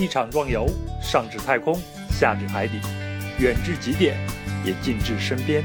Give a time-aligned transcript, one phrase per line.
[0.00, 0.64] 一场壮游，
[1.02, 1.76] 上至太空，
[2.08, 2.80] 下至海底，
[3.40, 4.16] 远至极点，
[4.64, 5.64] 也近至身边。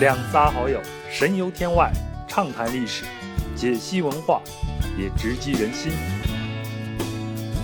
[0.00, 0.80] 两仨好友
[1.10, 1.92] 神游天外，
[2.26, 3.04] 畅谈历史，
[3.54, 4.40] 解析文化，
[4.96, 5.92] 也直击人心。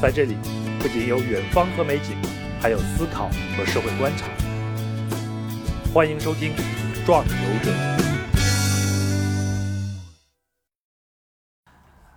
[0.02, 0.36] 在这里，
[0.78, 2.14] 不仅有远方和美景，
[2.60, 4.26] 还有思考和社会观察。
[5.94, 6.52] 欢迎收听
[7.06, 7.70] 《壮游者》。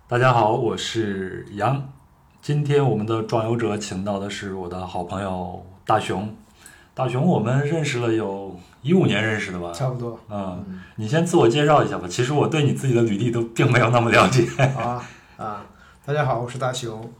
[0.08, 1.95] 大家好，我是杨。
[2.46, 6.32] 今天我们的壮游者请到的是我的好朋友大熊。
[6.94, 9.72] 大熊，我们认识了有一五年认识的吧？
[9.72, 10.16] 差不多。
[10.30, 12.06] 嗯，你先自我介绍一下吧。
[12.08, 14.46] 其实我对你自己的履历都并没有那么了解。
[14.78, 15.04] 啊
[15.36, 15.66] 啊！
[16.04, 17.12] 大家好，我是大熊。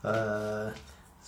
[0.00, 0.72] 呃，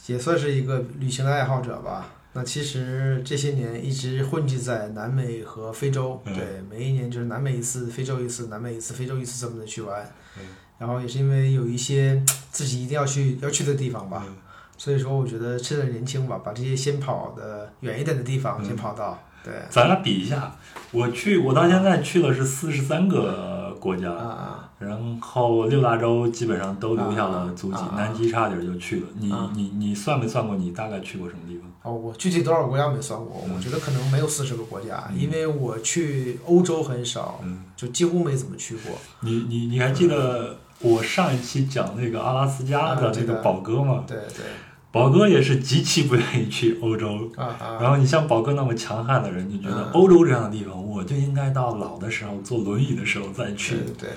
[0.07, 2.09] 也算是一个旅行的爱好者吧。
[2.33, 10.11] 那其实这些年一直混迹在南美和非洲，对，每一年就是南美一次，非洲一次，南美一次，非洲一次，这么的去玩。
[10.83, 14.25] 然后也是因为有一些自己一定要去要去的地方吧，
[14.77, 19.17] 所以说我觉得趁着年轻吧，把这些先跑的远一点的地方先跑到。
[19.45, 20.57] 对，咱俩比一下，
[20.91, 24.11] 我去，我到现在去了是四十三个国家。
[24.81, 29.07] 然后六大洲基本上都留下了足迹，南极差点就去了。
[29.21, 30.57] 你你你算没算过？
[30.57, 31.71] 你大概去过什么地方？
[31.83, 37.41] 哦，我具体多少国家没算过，我觉得可能没有四十个国家，因为我去欧洲很少，
[37.77, 38.93] 就几乎没怎么去过。
[39.21, 44.05] 你你你还记得我上一期讲那个阿拉斯加的那个宝哥嘛？
[44.07, 44.45] 对对。
[44.91, 47.31] 宝哥也是极其不愿意去欧洲，
[47.81, 53.77] 然后你像宝哥那么强悍的人，就觉得欧洲这样的地方，我就应该到老的时候坐轮椅的时候再去。
[53.99, 54.11] 对。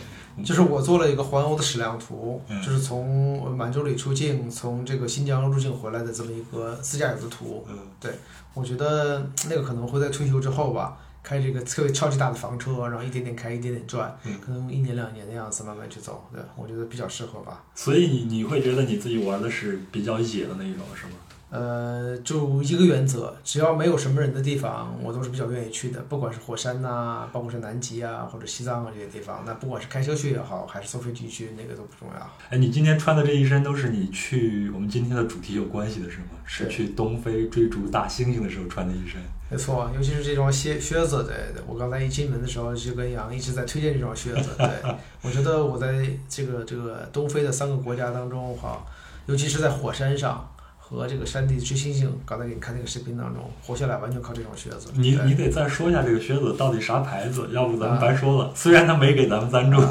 [0.43, 7.65] 就是我做了一个环欧的矢量图，就是从满洲里出境，从这个新疆入境回来的这么一个自驾游的图。
[7.69, 8.11] 嗯对，
[8.53, 16.23] 我觉得那个可能会在退休之后吧，开这个特别超级大的房车，然后一点点开，一点点转，可能一年两年的样子慢慢去走。
[16.31, 17.63] 对，我觉得比较适合吧。
[17.73, 21.13] 所以你你会觉得你自己玩的是比较野的那一种，是吗？
[21.51, 26.01] 呃，就一个原则，只要没有什么人的地方，我都是比较愿意去的。
[26.09, 32.31] 不管是火山呐，包括是南极啊，或者西藏啊这些地方，那不管是开车去也好，还是坐飞机去，那个都不重要。
[32.49, 36.25] 哎，你今天穿的这一身都是你去我们今天的主题有关系的是吗？
[36.45, 39.21] 是去东非追逐大猩猩的时候穿的一身。
[39.49, 41.63] 没错，尤其是这双靴靴子，对对。
[41.67, 44.49] 我刚才一进门的时候就跟杨一直在推荐这双靴子。
[44.57, 44.67] 对，
[45.21, 48.83] 我觉得我在这个这个东非的三个国家当中哈，
[49.27, 50.51] 尤其是在火山上。
[50.87, 54.91] 和这个山地追猩猩，刚才给你看那个视频当中，活下来完全靠这双靴子。
[54.93, 58.51] 你你得再说一下这个靴子到底啥牌子，要不咱们白说了。
[58.53, 59.81] 虽然他没给咱们赞助，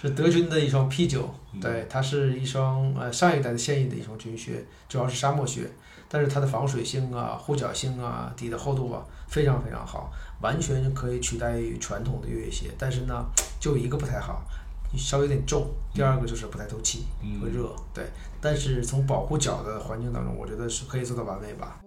[0.00, 5.68] 是德军的一双 P 九，对，它是一双呃上一代的现役的一双军靴，主要是沙漠靴，
[6.08, 12.70] 但是它的防水性啊、护脚性啊、底的厚度啊非常非常好，完全可以取代于传统的越野鞋。
[12.78, 13.24] 但是呢，
[13.58, 14.44] 就一个不太好。
[14.96, 17.04] 稍微有点重，第二个就是不太透气，
[17.40, 18.06] 会热，对。
[18.40, 21.80] 但是从保护脚的环境当中，我觉得是可以做到完美吧。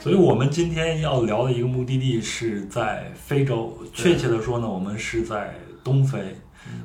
[0.00, 6.36] 所以，我们今天要聊的一个目的地是在非洲，确切的说呢，我们是在东非。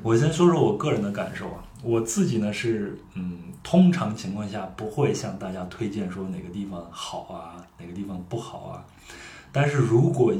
[0.02, 1.64] 我先说说我个人的感受啊。
[1.86, 8.84] 我自己呢是，嗯，通常情况下不会向大家推荐说哪个地方好啊，哪个地方不好啊。
[9.52, 10.34] 但是如果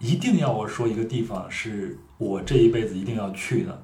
[0.00, 3.82] 一定要我说一个地方是我这一辈子一定要去的，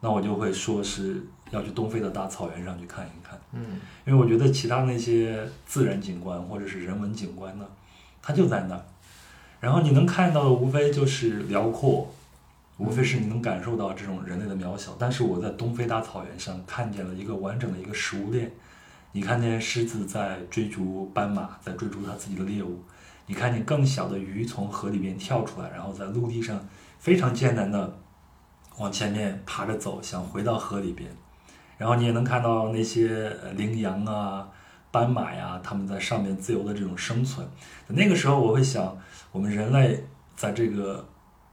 [0.00, 3.40] 那我就会说是要去东非的大草原上去看一看。
[3.52, 7.66] 嗯，因为我觉得其他那些自然景观或者是人文景观呢，
[8.20, 8.84] 它就在那儿，
[9.60, 12.12] 然后你能看到的无非就是辽阔。
[12.78, 18.50] 无非是你能感受到这种人类的渺小，但是我在东非大草原上看见了一个完整的一个食物链。
[19.10, 22.76] 你看见狮子在追逐斑马，在追逐它自己的猎物；
[23.26, 26.64] 你看见更小的鱼从河里边跳出来，然后在陆地上
[27.00, 27.98] 非常艰难的
[28.78, 31.10] 往前面爬着走，想回到河里边。
[31.78, 34.48] 然后你也能看到那些羚羊啊、
[34.92, 37.44] 斑马呀，它们在上面自由的这种生存。
[37.88, 38.96] 那个时候，我会想，
[39.32, 40.04] 我们人类
[40.36, 41.04] 在这个。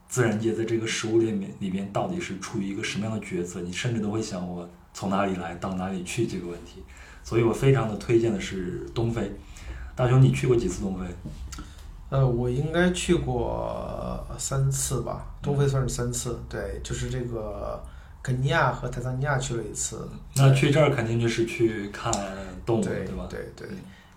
[0.08, 3.60] 自然界在这个食物链面里边到底是处于一个什么样的角色？
[3.60, 6.82] 你甚至都会想我从哪里来到哪里去这个问题。
[7.24, 9.32] 所以我非常的推荐的是东非。
[9.96, 11.06] 大雄，你去过几次东非？
[12.08, 16.38] 呃，我应该去过三次吧，东非算是三次。
[16.48, 17.82] 对，就是这个
[18.22, 20.08] 肯尼亚和坦桑尼亚去了一次。
[20.36, 22.12] 那去这儿肯定就是去看
[22.64, 23.26] 动物，对吧？
[23.28, 23.68] 对对。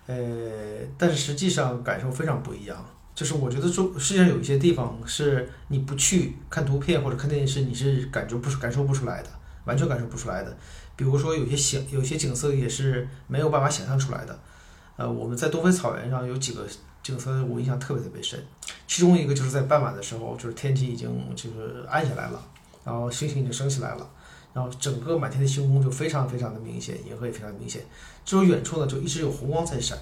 [0.06, 2.84] 呃，但是实际上感受非常不一样。
[3.14, 9.28] 就是我觉得说世界上有一些地方是你不去看图片或者看电视，你是感觉不感受不出来的，
[9.64, 10.56] 完全感受不出来的。
[10.96, 14.38] 比如说有些景有些景色也是没有办法想象出来的。
[14.96, 16.66] 呃，我们在东非草原上有几个
[17.02, 18.38] 景色我印象特别特别深，
[18.86, 22.42] 其中一个就是在傍晚的时候，就是天气已经就是暗下来了，
[22.84, 24.10] 然后星星已经升起来了，
[24.52, 27.82] 然后整个满天的星空就非常非常的明显，银河也非常明显。
[28.26, 29.96] 这种远处呢，就一直有红光在闪。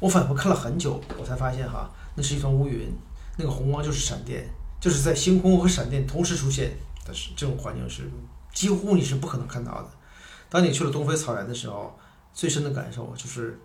[0.00, 2.92] 我反复看了很久，我才发现哈，那是一团乌云，
[3.36, 4.44] 那个红光就是闪电，
[4.80, 6.72] 就是在星空和闪电同时出现
[7.06, 8.10] 的是这种环境是
[8.52, 9.88] 几乎你是不可能看到的。
[10.48, 11.96] 当你去了东非草原的时候，
[12.34, 13.56] 最深的感受就是，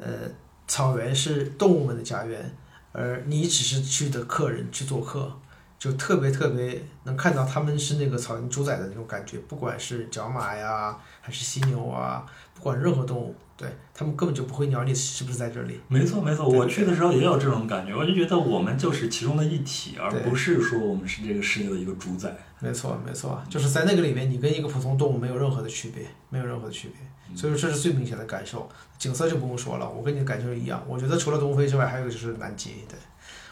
[0.00, 0.30] 呃，
[0.66, 2.56] 草原是动物们的家园，
[2.92, 5.30] 而你只是去的客人去做客，
[5.78, 12.24] 就特别特别能看到他们是那个草原主宰的那种感觉，不管是角马呀，还是犀牛啊，
[12.54, 13.34] 不管任何动物。
[13.58, 15.80] 对他们根本就不会鸟你是不是在这里。
[15.88, 22.34] 没错没错，我去的时候也有这种感觉，我就觉得我们就是其中的一体，而不是说我们是这个世界的一个主宰。
[22.60, 27.36] 没错没错，就是在那个里面，你跟一个普通动物没有任何的区别，没有任何的区别。
[27.36, 28.68] 所以说这是最明显的感受。
[28.96, 30.82] 景色就不用说了，我跟你的感受一样。
[30.88, 32.70] 我觉得除了东非之外，还有就是南极。
[32.88, 32.96] 对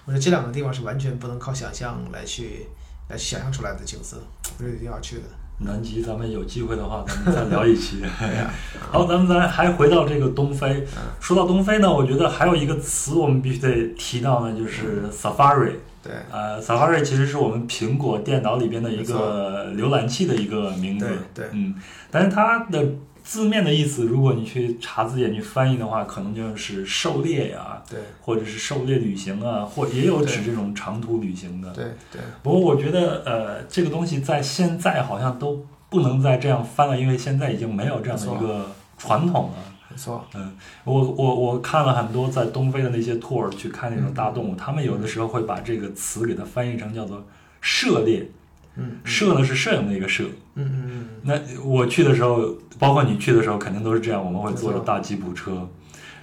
[0.05, 2.67] 我觉得这两个地方是完全不能靠想象来去
[3.09, 4.17] 来想象出来的景色，
[4.57, 5.23] 我觉得一定要去的。
[5.59, 8.03] 南极，咱们有机会的话，咱们再聊一期。
[8.91, 10.87] 好，咱们咱还回到这个东非。
[11.21, 15.73] 说到东非呢，我觉得还有一个词我们必须得提到呢，就是 Safari。
[16.03, 16.13] 对。
[16.31, 21.07] 呃，Safari 其实是我们苹果电脑里边的一个浏览器的一个名字。
[21.35, 21.47] 对。
[21.53, 21.75] 嗯，
[22.11, 22.85] 但是它的。
[23.27, 31.73] 字面的意思，如果你去查字典去翻译的话，可能就是狩猎呀，对，或者是狩猎旅行啊，或也有指这种长途旅行的。
[31.73, 32.21] 对对。
[32.45, 39.59] 不过我觉得，呃，这个东西在现在好像都不能再这样翻了，因为现在已经没有这样的一个传统了。
[39.91, 40.25] 没错。
[40.35, 47.27] 嗯，我我我看了很多在东非的那些 tour 去看那种大动物，他们有的时候会把这个词给它翻译成叫做
[47.61, 48.31] 涉猎。
[48.77, 50.25] 嗯，摄呢是摄影的一个摄。
[50.55, 51.09] 嗯嗯嗯。
[51.23, 54.25] 那我去的时候，包括你去的时候，肯定都是这样。
[54.25, 55.69] 我们会坐着大吉普车，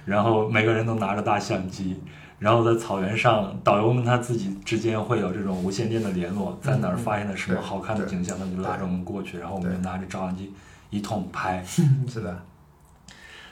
[0.04, 1.96] 然后每个人都拿着大相机，
[2.38, 10.52] 然后在草原上，导游们他自己之间会有这种无线电的联络，在哪儿发现了什么好看的景象，他就拉着我们过去，然后我们就拿着照相机
[10.90, 11.64] 一通拍。
[12.08, 12.42] 是的。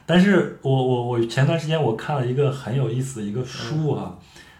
[0.06, 4.18] 但是我我我前段时间我看了一个很有意思的一个书啊，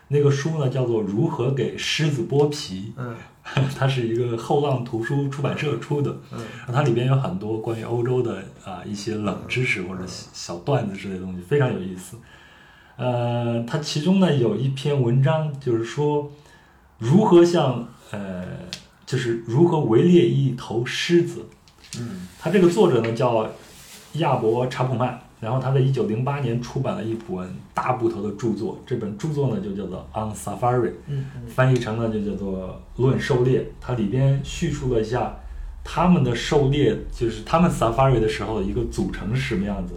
[0.08, 2.92] 那个书呢叫做《如何给狮子剥皮》。
[3.00, 3.14] 嗯。
[3.76, 6.38] 它是一个后浪图书出版社出的，嗯，
[6.72, 12.16] 它里边有很多关于欧洲的啊一些冷知识或者小段子之类的东西，非常有意思。
[12.96, 16.30] 呃，它其中呢有一篇文章，就是说
[16.98, 18.44] 如何像呃，
[19.04, 21.46] 就是如何围猎一头狮子。
[21.98, 23.50] 嗯，它这个作者呢叫
[24.14, 25.20] 亚伯查普曼。
[25.42, 30.90] 然后他在一九零八年出版了一本大部头的著作，这本著作呢就叫做《On Safari》，
[31.48, 33.58] 翻译成呢就叫做《论狩猎》。
[33.80, 35.34] 它里边叙述了一下
[35.82, 39.94] 他们的狩猎，就是他们 Safari 的时候的一个组成是什么样子。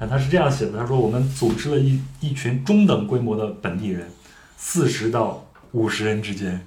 [0.00, 4.08] 那他是这样写的：他说我们组织了一一群中等规模的本地人，
[4.56, 6.60] 四十到五十人之间，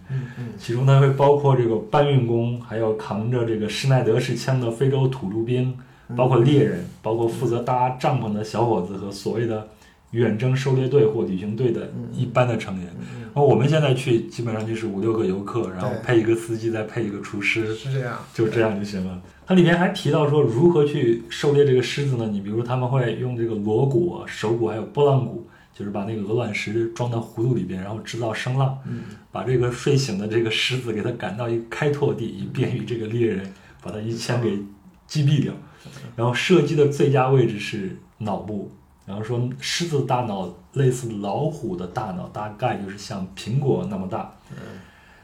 [0.57, 5.77] 其中呢会包括这个搬运工，还有扛着这个施耐德式枪的非洲土著兵。
[6.15, 9.67] 包括猎人，包括负责搭帐篷的小伙子和所谓的
[10.11, 12.87] 远征狩猎队或旅行队的一般的成员。
[13.33, 19.21] 那我们现在去，基本上就是五六个游客，然后配一个司机，再配一个厨师，是这样，就这样就行了。
[19.45, 22.27] 它里面还提到说，如何去狩猎这个狮子呢？
[22.31, 28.79] 你比如他们会用这个锣鼓、手鼓还有拨浪鼓，就是把那个鹅卵石装到葫芦里边，然后制造声浪，
[29.31, 34.57] 把这个睡醒的这个狮子给它赶到一个开拓地，以便于这个猎人把它一枪给
[35.05, 35.53] 击毙掉。
[36.15, 38.71] 然后射击的最佳位置是脑部，
[39.05, 44.57] 然后说狮子大脑类似老虎的大脑，大概就是像苹果那么大，嗯。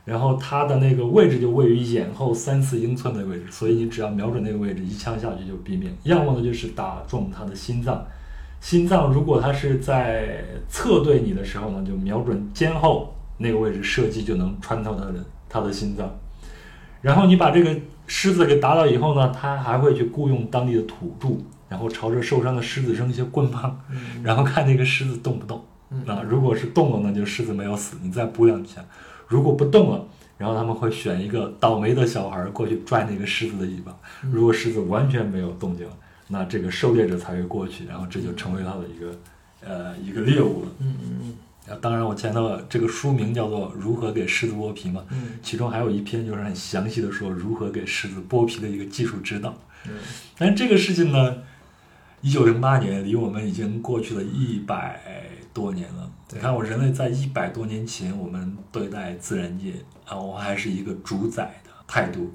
[0.06, 5.90] 然后它的那个位置就位于眼后三四英寸的位置，所以你只要瞄准那个位置，一枪下去就毙命。
[6.04, 8.06] 要么呢就是打中它的心脏，
[8.60, 16.14] 心脏如果它是在侧对你的时候呢，就瞄准肩后那个位置射击就能穿透它的它的心脏，
[17.04, 17.80] 然后你把这个。
[18.06, 21.38] 狮子给打倒以后呢，他还会去雇佣当地的土著，
[21.70, 23.80] 然后朝着受伤的狮子扔一些棍棒，
[24.22, 25.64] 然后看那个狮子动不动。
[26.06, 28.84] 那，如果是动了呢，就狮子没有死，你再补两拳；
[29.26, 30.06] 如果不动了，
[30.38, 33.96] 然后他们会选一个倒霉的小孩过去拽那个狮子的尾巴。
[34.30, 35.88] 如果狮子完全没有动静，
[36.28, 39.18] 那这个狩猎者才会过去，然后这就成为他的一个
[39.66, 40.72] 呃一个猎物了。
[40.80, 41.34] 嗯嗯嗯。
[41.68, 49.58] 啊，当然，我前头这个书名叫做《如何给狮子剥皮》嘛，嗯，其中还有一篇就是很详细的说如何给狮子剥皮的一个技术指导。
[49.88, 49.94] 嗯，
[50.38, 51.38] 但这个事情呢，
[52.22, 55.02] 一九零八年离我们已经过去了一百
[55.54, 56.12] 多年了。
[56.34, 59.74] 你看，我人类在一百多年前，我们对待自然界
[60.06, 62.30] 啊，我还是一个主宰的态度。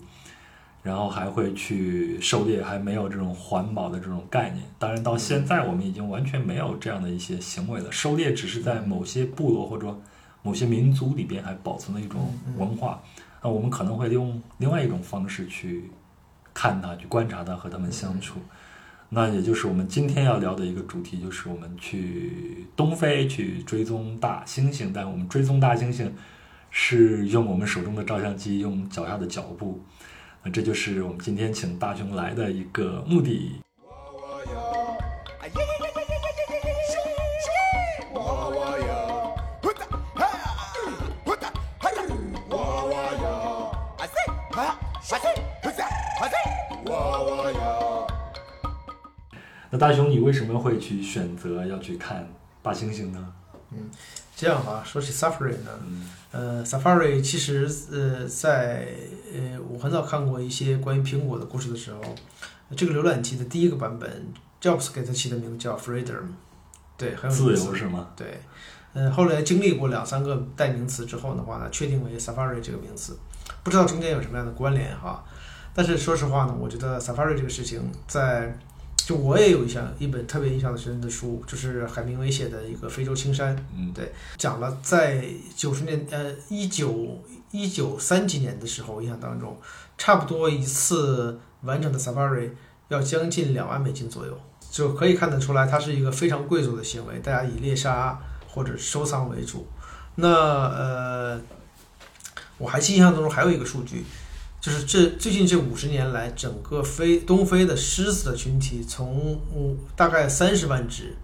[0.82, 4.64] 然后还会去狩猎，还没有这种环保的这种概念。
[4.78, 7.90] 当然，到现在我们已经完全没有这样的一些行为了。
[7.92, 9.94] 狩猎只是在某些部落或者
[10.42, 13.02] 某些民族里边还保存的一种文化。
[13.42, 15.90] 那我们可能会用另外一种方式去
[16.54, 18.40] 看它，去观察它，和它们相处。
[19.10, 24.90] 那也就是我们今天要聊的一个主题，就是我们去东非去追踪大猩猩。
[24.92, 26.10] 但我们追踪大猩猩
[26.70, 29.80] 是用我们手中的照相机，用脚下的脚步。
[30.48, 33.60] 那这就是我们今天请大雄来的一个目的。
[49.70, 52.26] 那大雄，你为什么会去选择要去看
[52.62, 53.34] 大猩猩呢？
[53.72, 53.90] 嗯，
[54.34, 55.78] 这样吧，说起 suffering 呢，
[56.30, 58.88] 呃，Safari 其实呃，在
[59.32, 62.00] 呃，我很早看过一些关于苹果的故事的时候，
[62.76, 64.26] 这个浏览器的第一个版本
[64.60, 66.24] ，Jobs 给它起的名字叫 Freedom，
[66.98, 68.08] 对，很有自由是吗？
[68.14, 68.42] 对，
[68.92, 73.16] 呃，后来经历过两三个代名词之后的话呢，确定为 Safari 这个名词，
[73.62, 75.24] 不知道中间有什么样的关联哈，
[75.72, 78.58] 但是说实话呢，我觉得 Safari 这个事情在
[79.08, 83.56] 就我也有一项一本特别印象深的书，就是海明威写的一个《非洲青山》。
[83.74, 85.24] 嗯，对，讲了在
[85.56, 87.18] 九十年呃一九
[87.50, 89.58] 一九三几年的时候，印象当中，
[89.96, 92.50] 差不多一次完整的 safari
[92.88, 94.38] 要将近两万美金左右，
[94.70, 99.66] 就可以看得出来，它是一个非常贵族的行为，大家以猎杀或者收藏为主。
[100.16, 101.40] 那呃，
[102.58, 104.04] 我还记印象当中还有一个数据。
[104.60, 109.40] 就是这最近这五十年来，整个非东非的狮子的群体从
[109.94, 111.14] 大概三十万只，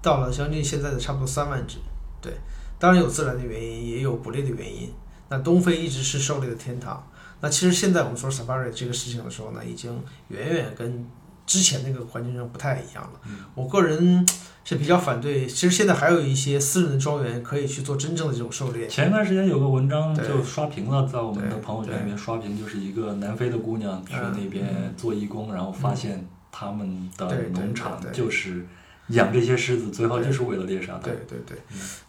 [0.00, 1.78] 到了将近现在的差不多三万只。
[2.20, 2.32] 对，
[2.78, 4.92] 当然有自然的原因，也有捕猎的原因。
[5.28, 7.04] 那东非一直是狩猎的天堂。
[7.40, 11.04] 那其实现在我们说 safari 这个事情的时候呢，已经远远跟
[11.46, 13.20] 之前那个环境上不太一样了。
[13.54, 14.26] 我个人。
[14.64, 15.44] 是比较反对。
[15.44, 18.86] 其实现在还有一些私人的庄园可以去做真正的这种狩猎。
[18.86, 28.64] 前段时间有个文章就刷屏了，在我们的朋友圈里面刷屏，就是一个南非的姑娘去那边做义工，然后发现他们的农场就是
[29.08, 30.96] 养这些狮子，最后就是为了猎杀。
[30.98, 31.58] 对对对，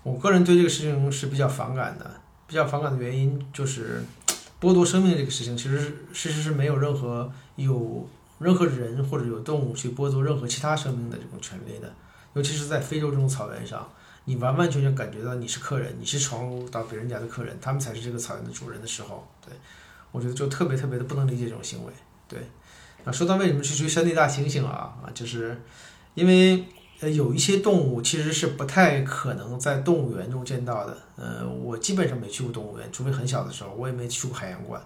[0.03, 2.05] 我个人对这个事情是比较反感的。
[2.45, 4.03] 比较反感的原因就是
[4.61, 5.79] 剥夺生命这个事情，其实
[6.13, 8.07] 事实是没有任何有
[8.43, 11.91] 任何人或者有动物去剥夺任何其他生命的这种权利的。
[12.33, 13.87] 尤其是在非洲这种草原上，
[14.25, 19.53] 你完完全全感觉到你是客人，你是闯入到别人家的客人，他们才是这个草原的主人的时候，对
[20.11, 21.93] 我觉得就特别特别的不能理解这种行为。
[22.27, 22.39] 对，
[23.05, 25.61] 啊，说到为什么去追山地大猩猩啊啊，就是
[26.15, 26.65] 因为
[27.01, 30.97] 呃有一些动物其实是不太可能在动物园中见到的。
[31.15, 34.83] 呃，我基本上没去过动物园，除非很小的时候，我也没去过海洋馆。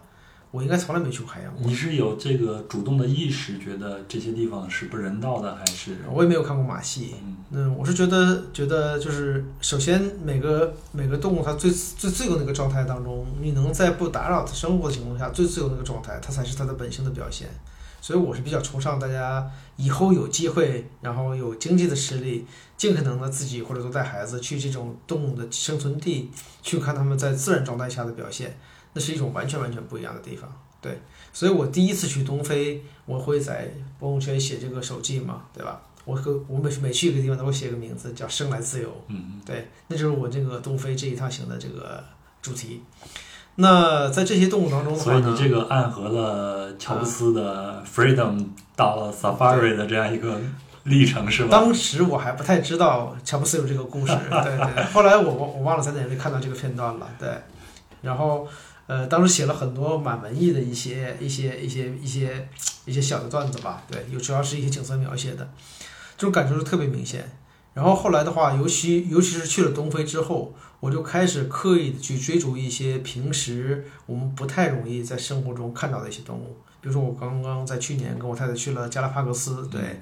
[0.51, 1.53] 我应该从来没去过海洋。
[1.59, 5.97] 你是有这个主动的意识，觉得这些地方是不人道的，还是？
[6.11, 7.15] 我也没有看过马戏。
[7.51, 17.49] 嗯，我是觉得，觉得就是首先每个每个动物它最最自由那个状态当中，你能在不打扰它生活的情况下最自由那个状态，它才是它的本性的表现。
[17.99, 22.45] 所以我是比较崇尚大家以后有机会，然后有经济的实力，
[22.77, 26.29] 尽可能的自己或者说带孩子去这种动物的生存地，
[26.61, 28.57] 去看它们在自然状态下的表现。
[28.97, 30.51] 那是一种完全完全不一样的地方，
[30.81, 30.99] 对，
[31.31, 35.79] 所以我第一次去东非，我会在朋友圈写这个手记嘛，对吧？
[36.03, 42.03] 我和我每每去一个地方都会写个名字，叫“生来自由”，嗯对，那就是我这个东非这一趟行的这个
[42.41, 42.81] 主题。
[43.57, 50.41] 那在这些动物当中，所以你这个暗合了乔布斯的 “freedom” 到了 safari 的这样一个
[50.85, 51.49] 历程，是吧？
[51.51, 54.85] 当时我还不太知道乔布斯有这个故事，对对。
[54.85, 57.29] 后来我我我忘了在哪里看到这个片段了，对，
[58.01, 58.47] 然后。
[58.87, 62.49] 呃，当时写了很多蛮文艺的一些一些一些一些
[62.85, 65.49] 一些小的段子吧，对，有主要是一些景色描写的，
[66.17, 67.29] 这种感受是特别明显。
[67.73, 80.01] 然后后来的话，尤其尤其是去了东非之后，我就开始刻意的去追逐一些平时我们不太容易在生活中看到的一些动物，比如说我刚刚在去年跟我太太去了加拉帕戈斯，对。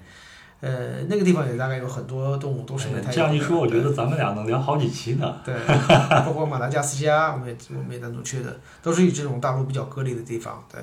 [0.61, 3.11] 呃，那个地方也大概有很多动物都是没太。
[3.11, 5.39] 这样一说，我觉得咱们俩能聊好几期呢。
[5.45, 5.53] 对，
[6.25, 10.65] 包括马达加斯加，我们也我们也单独去的，都是与这种大陆比较割离的地方。
[10.71, 10.81] 对，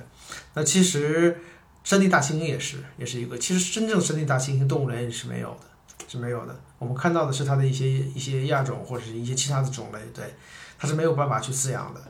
[0.54, 1.40] 那其实
[1.82, 3.36] 山地大猩猩也是，也是一个。
[3.36, 6.54] 其实真正山地大猩猩动物园是没有的，是没有的。
[6.78, 10.24] 我们看到的是它的一些一些亚种或者是一些其他的种类，对，
[10.78, 12.00] 它是没有办法去饲养的。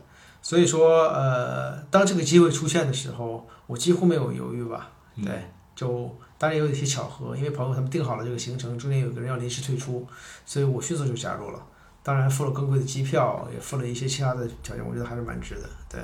[0.42, 4.90] 所以说，呃，当这个机会出现的时候，我几乎没有犹豫吧，
[5.24, 6.14] 对，就。
[6.42, 10.04] 当然也有一些巧合，因为朋友他们定好了这个行程，中间有个人要临时退出，
[10.44, 11.62] 所以我迅速就加入了。
[12.02, 15.70] 当然付了更贵的机票，也付了一些其他的条件，我觉得还是蛮值的。
[15.88, 16.00] 对。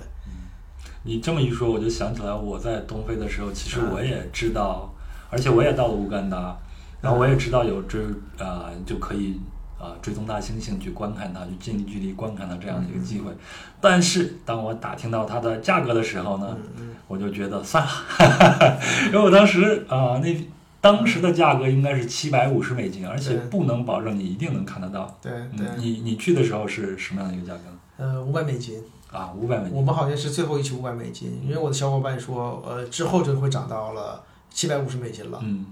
[1.03, 4.95] 你这么一说，我就想起来我在东非的时候，其实嗯我也知道，
[5.29, 6.57] 而且我也到了乌干达，
[7.01, 8.01] 然后我也知道有追
[8.39, 9.41] 啊、就可以
[9.77, 13.33] 啊、追踪大猩猩去观看它，去近距离观看它这样的一个机会。
[13.81, 20.47] 但是当我打听到它的价格的时候呢，嗯我就觉得算了，因为我当时啊、那
[20.81, 25.19] 当时的价格应该是七百五十美金，而且不能保证你一定能看得到。
[25.21, 27.79] 对对嗯，，你你去的时候是什么样的一个价格呢？
[27.97, 29.73] 呃，五百美金，啊，五百美金。
[29.77, 35.41] 我们好像是最后一期五百美金，因为我的小伙伴说，呃，之后就会涨到了七百五十美金了。
[35.43, 35.67] 嗯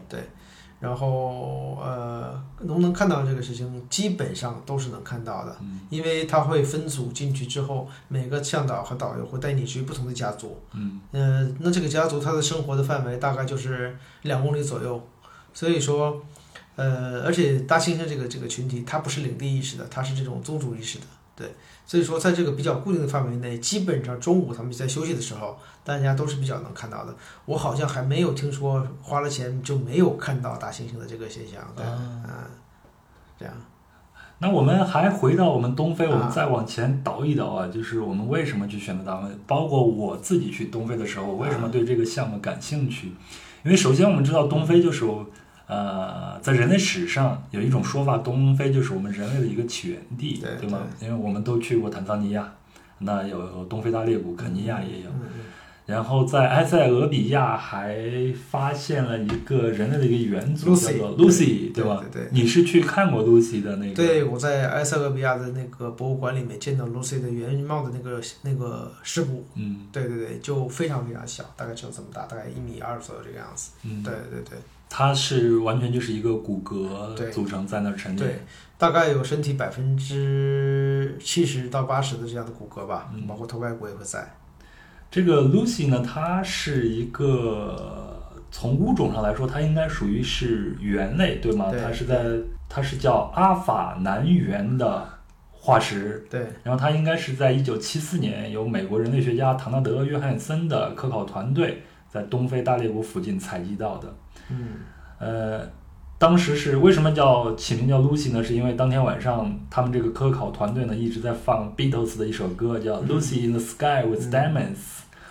[0.79, 5.81] 然后呃，能不能看到这个事情，基本上都是能看到的，嗯。
[5.89, 11.01] 因为它会分组进去之后，每个向导和导游会带你去不同的家族，嗯。
[11.13, 15.03] 呃，那这个家族它的生活的范围大概就是两公里左右，
[15.55, 16.23] 所以说，
[16.77, 21.07] 呃，而且大猩猩这个这个群体它不是领地意识的，它是这种宗族意识的，
[21.37, 27.15] 对，所以说在这个比较固定的范围内，基本上中午他们在休息的时候，大家都是比较能看到的。
[27.45, 32.51] 我好像还没有听说花了钱就没有看到大猩猩的这个现象，对，啊嗯，
[33.39, 33.55] 这样，
[34.39, 39.39] 那我们还回到我们东非，我们啊再往前倒一倒啊，就是我们为什么去选择大温？
[39.47, 43.13] 包括我自己去东非的时候，我为什么对这个项目感兴趣？
[43.63, 45.27] 因为首先我们知道东非就是我
[45.67, 50.81] 呃，在人类史上有一种说法，东非就是我们人类的一个起源地，对吗？
[51.01, 52.53] 因为我们都去过坦桑尼亚，
[52.99, 55.11] 那有东非大裂谷，肯尼亚也有。
[55.85, 57.97] 然后在埃塞俄比亚还
[58.51, 62.05] 发现了一个人类的一个元祖 Lucy，叫做 Lucy，对吧？
[62.13, 63.95] 对对你是去看过 Lucy 的那个？
[63.95, 73.71] 对，我在埃塞俄比亚的那个博物馆里面见到 Lucy 的原貌的那个那个尸骨，嗯对对对，就非常非常小，大概只有这么大，大概一米二左右这个样子。
[73.85, 78.25] 嗯，对对对它是完全就是一个骨骼组成在那儿陈列。
[78.27, 78.39] 对，
[78.79, 84.35] 大概有身体百分之七十到八十的这样的骨骼吧，嗯包括头盖骨也会在。
[85.11, 91.71] 这个 Lucy 呢，它是一个从物种上来说，它应该属于是猿类，对吗？
[91.71, 92.25] 对它是在
[92.69, 95.09] 它是叫阿法南猿的
[95.53, 96.25] 化石。
[96.29, 104.15] 对然后它应该是在一九七四年由美国人类学家唐纳德·约翰森的科考团队在东非大裂谷附近采集到的。
[104.51, 104.57] 嗯
[105.19, 105.69] 呃，
[106.19, 108.43] 当时是为什么叫起名叫 Lucy 呢？
[108.43, 114.75] 是因为当天晚上他们这个科考团队呢一直在放 Beatles 的一首歌，叫《Lucy in the Sky with 嗯 Diamonds》，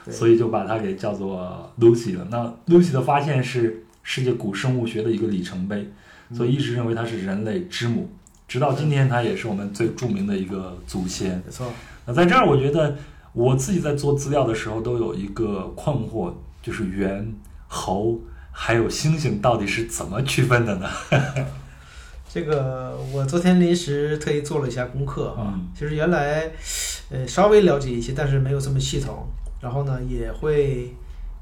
[0.05, 2.27] 对所以就把它给叫做 Lucy 了。
[2.29, 5.89] 那 Lucy 的发现是世界古生物学的一个里程碑，
[6.29, 8.09] 嗯所以一直认为它是人类之母。
[8.47, 11.41] 直到今天，它也是我们最著名的一个祖先。
[11.43, 11.67] 没错。
[12.05, 12.95] 那在这儿，我觉得
[13.33, 17.33] 我自己在做资料的时候都有一个困惑，就是猿、
[17.67, 18.19] 猴
[18.57, 20.89] 还有猩猩到底是怎么区分的呢？
[22.33, 26.49] 这个我昨天临时特意做了一下功课啊，嗯其实原来
[27.09, 29.27] 呃稍微了解一些，但是没有这么系统。
[29.61, 30.93] 然后呢，也会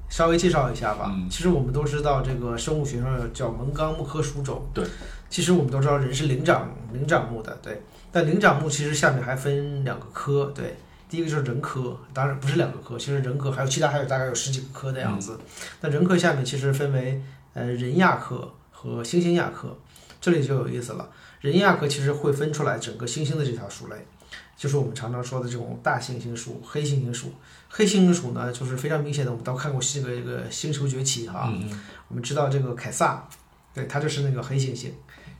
[0.09, 1.11] 稍微介绍一下吧。
[1.13, 4.67] 嗯其实我们都知道，这个生物学上有叫门纲目科属种。
[4.73, 4.83] 对。
[5.29, 7.81] 其实我们都知道人是灵长灵长目的，对。
[8.11, 10.75] 但灵长目其实下面还分两个科，对。
[11.13, 15.39] 第一个就是人科，当然不是两个科，其实人科还有其他还有大概有十几个科的样子。
[15.81, 17.21] 那人科下面其实分为
[17.53, 19.77] 呃人亚科和猩猩亚科，
[20.19, 21.07] 这里就有意思了。
[21.39, 24.07] 人亚科其实会分出来整个猩猩的这条属类，
[24.57, 27.31] 就是我们常常说的这种大猩猩属、黑猩猩属。
[27.69, 33.23] 黑猩猩属呢，就是非常明显的，我们都看过这个这个《星球崛起》哈，嗯我们知道这个凯撒，
[33.71, 34.89] 对他就是那个黑猩猩，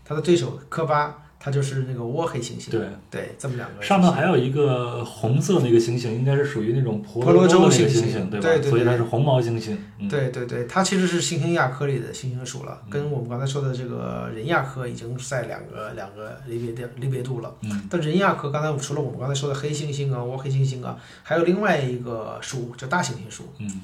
[0.06, 3.84] 他的对手科巴，他就是那个倭黑猩猩，对，对，这么两个。
[3.84, 8.47] 上面还有一个红色那个猩猩，应该是属于那种婆婆罗洲那个猩猩对吧？
[8.47, 9.75] 对对对所以它是红毛猩猩。
[9.99, 17.53] 嗯、对对对，它其实是猩猩亚科里的猩猩属了，跟我们刚才说的这个人亚科已经在两个两个离别的离别度了。
[17.63, 23.43] 嗯但人亚科刚才我除了我们刚才说的黑猩猩啊、倭黑猩猩啊，还有另外一个属叫大猩猩属。
[23.60, 23.82] 嗯，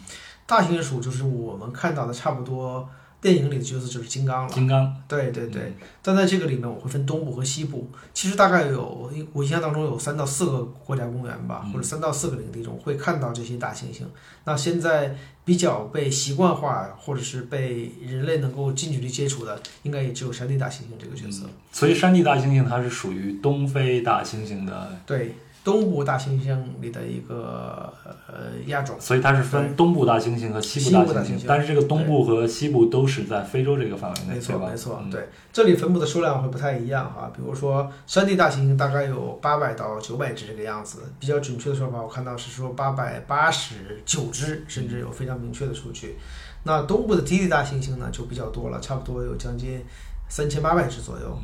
[0.47, 2.87] 大猩猩属就是我们看到的差不多
[3.21, 4.53] 电影里的角色就是金刚了。
[4.53, 4.95] 金刚。
[5.08, 14.03] 对对对，但在这个里面我会分东部和西部，其实大概有我印象当中有三到四个国家公园吧，嗯或者三到四个领地中会看到这些大猩猩。
[14.45, 21.45] 那现在比较被习惯化或者是被人类能够近距离接触的，应该也只有山地大猩猩这个角色。
[21.71, 27.93] 所以山地大猩猩它是属于东非大猩猩的，对，东部大猩猩里的一个
[28.27, 28.95] 呃亚种。
[28.99, 37.31] 所以它是分东部大猩猩和西部大猩猩但是这个东部和西部都是在非洲这个范围内，没错，没错，嗯对，这里分布的数量会不太一样哈。
[37.35, 46.15] 比如说，山地大猩猩大概有八百到九百只这个样子，比较准确的说法，我看到是说八百八十九只，甚至有非常明确的数据。
[46.63, 49.81] 那东部的低地大猩猩呢就比较多了，差不多有将近
[50.27, 51.37] 三千八百只左右。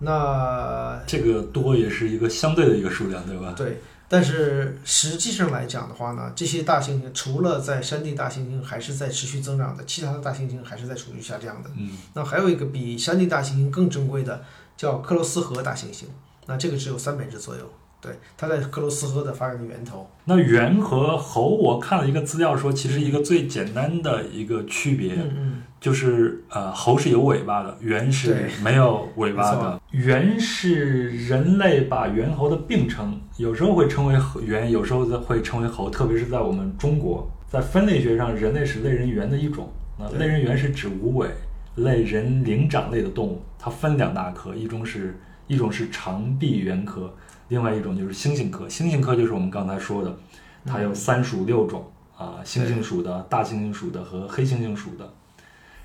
[0.00, 3.54] 那这个多也是一个相对的一个数量，对吧？
[3.56, 11.70] 对，但是实际上来讲的话呢，这些大猩猩除了在山地大猩猩还是在持续增长的，其他的大猩猩还是在处于下降的。
[11.76, 14.44] 嗯，那还有一个比山地大猩猩更珍贵的
[14.76, 16.04] 叫克罗斯河大猩猩，
[16.46, 17.70] 那这个只有三百只左右。
[18.04, 20.06] 对，它在克罗斯河的发源的源头。
[20.26, 29.80] 那猿和猴，我看了一个资料说，其实一个最简单的一个区别，嗯嗯，就是呃，猴是有尾巴的，猿是没有尾巴的。
[29.92, 34.14] 猿是人类把猿猴的并称，有时候会称为
[34.44, 39.72] 猿，有时候会称为猴，特别是在我们中国，在分类学上，人类是类人猿的一种。
[39.98, 41.28] 那类人猿是指无尾
[41.76, 47.14] 类人灵长类的动物，它分两大科，一种是一种是长臂猿科，
[47.48, 48.66] 另外一种就是猩猩科。
[48.66, 50.16] 猩猩科就是我们刚才说的，
[50.64, 51.84] 它有三属六种
[52.16, 55.12] 啊，猩猩属的、大猩猩属的和黑猩猩属的。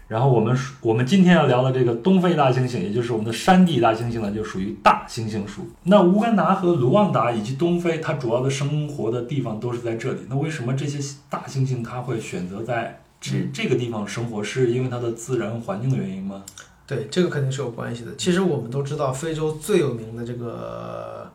[0.08, 5.68] 然后我们我们今天要聊的这个东非大猩猩，也就是我们的山地大猩猩呢，就属于大猩猩属。
[5.84, 10.22] 那乌干达和卢旺达以及东非，它主要的生活的地方都是在这里。
[10.28, 10.98] 那为什么这些
[11.30, 14.44] 大猩猩它会选择在这这个地方生活？
[14.44, 16.44] 是因为它的自然环境的原因吗？
[16.88, 18.16] 对，这个肯定是有关系的。
[18.16, 21.29] 其实我们都知道，非洲最有名的这个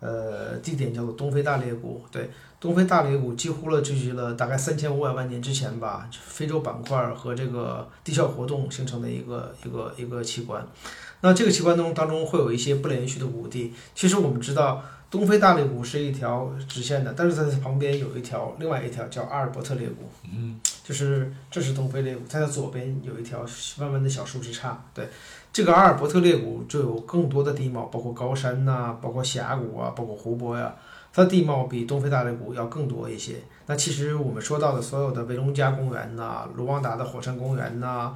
[0.00, 2.04] 呃地点叫做东非大裂谷。
[2.10, 2.30] 对，
[2.60, 10.66] 东非大裂谷几乎了聚集了大概三千五百万年之前吧，非洲板块和这个地壳活动形成的一个一个一个器官。
[11.20, 13.74] 那这个器官中当中会有一些不连续的谷地。
[13.94, 14.80] 其实我们知道，
[15.10, 20.08] 东非大裂谷是一条直线的，但是在它旁边有一条另外一条叫阿尔伯特裂谷。
[20.32, 23.44] 嗯，就是这是东非裂谷，在它左边有一条
[23.78, 24.76] 弯弯的小树枝杈。
[24.94, 25.08] 对，
[25.52, 30.74] 这个阿尔伯特裂谷就有更多的地貌，包括高山呐、包括峡谷啊，包括湖泊呀、
[31.12, 33.36] 它的地貌比东非大裂谷要更多一些。
[33.66, 38.14] 那其实我们说到的所有的维隆加公园呐、卢旺达的火山公园呐、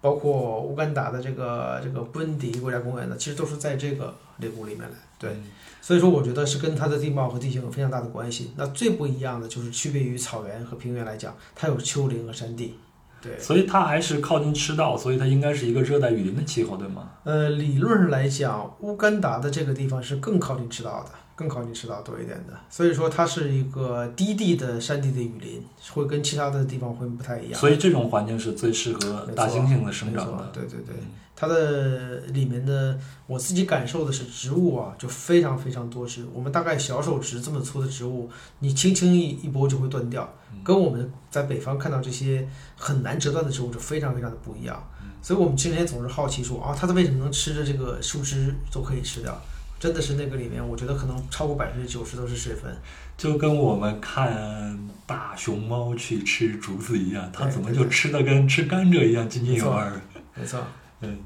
[0.00, 4.96] 包括乌干达的这个这个布恩迪国家公园呢，其实都是在这个裂谷里面来。
[5.18, 5.36] 对，
[5.80, 8.52] 所以说我觉得是跟它的地貌和地形有非常大的关系。
[8.56, 12.76] 那最不一样的就是区别于草原和平原来讲，它有丘陵和山地。
[13.24, 17.10] 对，所以它还是靠近赤道，所以它应该是一个热带雨林的气候，对吗？
[17.24, 27.60] 呃，理论上来讲，乌干达的这个地方是更靠近赤道的，更靠近赤道多一点的，所以说它是一个低地的山地的雨林，会跟其他的地方会不太一样。
[27.60, 30.50] 所以这种环境是最适合大猩猩的生长的。
[30.52, 36.24] 对对对嗯，它的里面的我自己感受的是植物啊，就非常非常多枝。
[36.32, 44.80] 我们大概小手指这么粗的植物，你轻轻一一拨就会断掉，跟我们在北方看到这些很难折断的植物就非常非常的不一样。
[45.20, 49.36] 所以我们之前总是好奇说啊，它的为什么能吃着这个树枝都可以吃掉？
[49.78, 52.74] 真的是那个里面，我觉得可能超过百分之九十都是水分。
[53.16, 60.00] 就跟我们看大熊猫去吃竹子一样，它怎么就吃的跟吃甘蔗一样津津有味儿？
[60.34, 60.60] 没错，
[61.00, 61.18] 嗯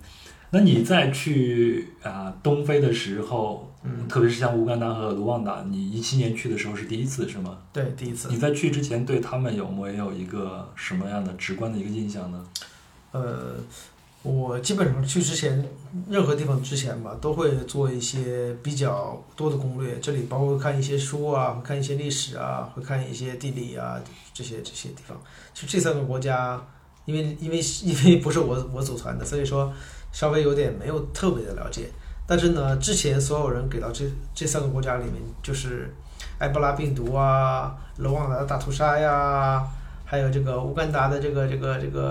[0.50, 7.58] 那你在去啊、东非的时候，嗯，特别是像乌干达和卢旺达，你一七年去的时候是第一次是吗？
[7.70, 8.28] 对，第一次。
[8.30, 12.46] 你在去之前对他们有没有一个什么样的直观的一个印象呢？
[13.12, 13.56] 呃，
[14.22, 15.64] 我基本上去之前，
[16.11, 19.98] 任何地方之前吧，都会做一些比较多的攻略。
[20.00, 23.98] 这里包括看一些书啊，看一些历史啊，会看一些地理啊，
[24.35, 25.16] 这些这些地方。
[25.54, 26.61] 其实这三个国家，
[27.04, 29.72] 因为因为因为不是我我组团的，所以说
[30.12, 31.88] 稍微有点没有特别的了解。
[32.26, 34.04] 但是呢，之前所有人给到这
[34.35, 35.94] 这三个国家里面，就是
[36.40, 39.64] 埃博拉病毒啊，卢旺达的大屠杀呀，
[40.11, 42.03] 还有这个乌干达的这个这个这个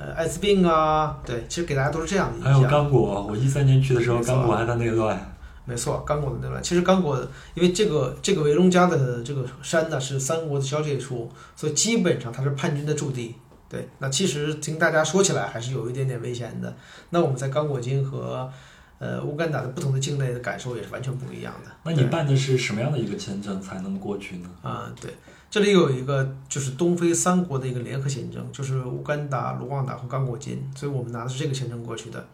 [0.00, 2.66] 呃艾滋病啊，对，其实给大家都是这样的还有。
[2.66, 5.36] 刚果，我一三年去的时候，刚果还在内乱。
[5.66, 6.62] 没错，刚果的内乱。
[6.62, 7.20] 其实刚果，
[7.52, 13.34] 因为这个这个维隆加的这个山呢是三国的交界处，所以基本上它是叛军的驻地。
[13.68, 16.74] 对，那其实听大家说起来还是有一点点危险的。
[17.10, 18.50] 那我们在刚果金和
[18.98, 21.70] 呃乌干达的不同的境内的感受也是完全不一样的。
[21.84, 24.48] 那你办的是什么样的一个签证才能过去呢？
[24.62, 25.12] 啊、对，
[25.50, 32.24] 这里有一个就是东非三国的一个联合签证，就是乌干达、卢旺达和刚果金，所以我们拿的是这个签证过去的。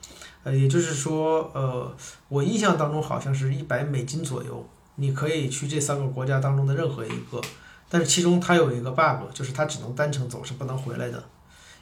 [0.44, 1.90] 呃，也就是说，呃，
[2.28, 4.62] 我印象当中好像是一百美金左右，
[4.96, 7.40] 你可以去这三个国家当中的任何一个，
[7.88, 11.24] 但是其中它有一个 bug，就是它只能单程走，是不能回来的。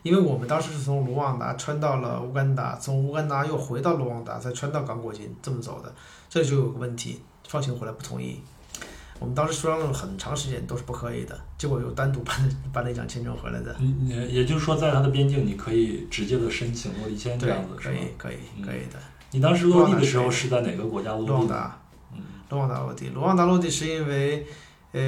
[0.05, 5.92] 因为我们当时是从卢旺达穿到了乌干达，从乌干达又回到卢旺达，再穿到刚果金，这么走的，
[6.31, 8.40] 这就有个问题，放行回来不同意。
[9.20, 13.74] 我们当时商量了很长时间都是不可以的，结果又单独办了办了一张签证回来的。
[13.79, 17.74] 你你也就是说，在它的边境，你可以直接的申请落地签这样子？
[17.77, 18.98] 可以可以嗯可以的。
[19.31, 21.33] 你当时落地的时候是在哪个国家落地的？
[21.33, 21.81] 卢旺达，
[22.12, 22.18] 嗯，
[22.50, 24.46] 卢旺达落地，卢旺达落地是因为，
[24.92, 25.03] 呃，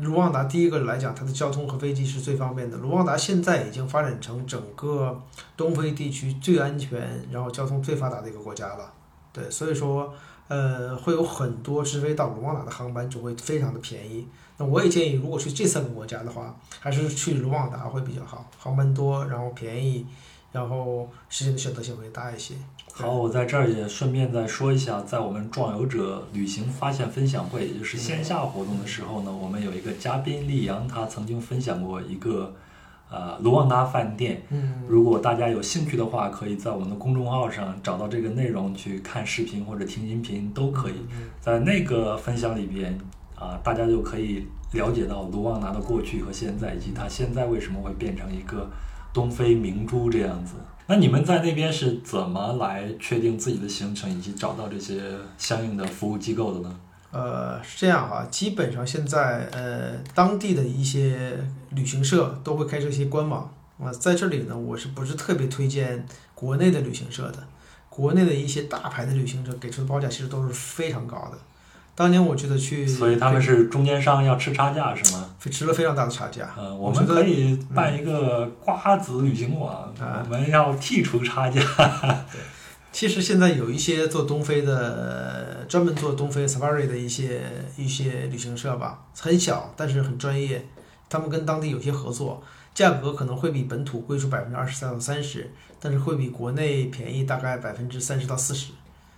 [0.00, 2.76] 卢旺达第一个来讲，它的交通和飞机是最方便的。
[2.78, 5.20] 卢旺达现在已经发展成整个
[5.56, 8.92] 东非地区最安全，然后交通最发达的一个国家了。
[9.32, 10.14] 对，所以说
[10.48, 14.26] 呃，会有很多直飞到卢旺达的航班就会非常的便宜。
[14.56, 20.06] 那我也建议，如果去这三个国家的话，还是去卢旺达会比较好，航班多，然后便宜，
[20.52, 22.54] 然后时间的选择性会大一些。
[22.92, 32.54] 好，我在这儿也顺便再说一下，在我们壮游者旅行发现分享会，也就是线下活动的时候呢，我们有一个嘉宾丽阳，他曾经分享过一个
[33.14, 34.42] 呃卢旺达饭店。
[34.50, 40.94] 嗯，如果大家有兴趣的话，可以在我们的公众号上找到这个内容去看视频或者听音频都可以。
[41.40, 42.98] 在那个分享里边
[43.36, 48.68] 啊，大家就可以了解到卢旺达的过去和现在，以及它现在为什么会变成一个
[49.12, 50.54] 东非明珠这样子。
[50.86, 55.00] 那你们在那边是怎么来确定自己的行程，以及找到这些
[55.38, 56.76] 相应的服务机构的呢？
[57.10, 61.38] 呃，是这样哈，基本上现在呃当地的一些
[61.74, 67.38] 旅行社都会开设一些官网啊，在这里呢，我是不是特别推荐国内的旅行社的？
[67.88, 71.38] 国内的一些大牌的旅行社给出的报价其实都是非常高的。
[71.96, 75.30] 当年我觉得去，所以他们是中间商要吃差价是吗？
[75.48, 76.52] 吃了非常大的差价。
[76.58, 81.60] 嗯，我们可以办一个瓜子旅行网，我们要剔除差价。
[82.32, 82.40] 对，
[82.90, 87.42] 其实现在有一些做东非的，专门做东非 safari 的一些
[87.76, 90.66] 一些旅行社吧，很小但是很专业，
[91.08, 92.42] 他们跟当地有些合作，
[92.74, 98.72] 价格可能会比本土贵出百分之二十三到三十，但是会比国内便宜大概百分之三十到四十。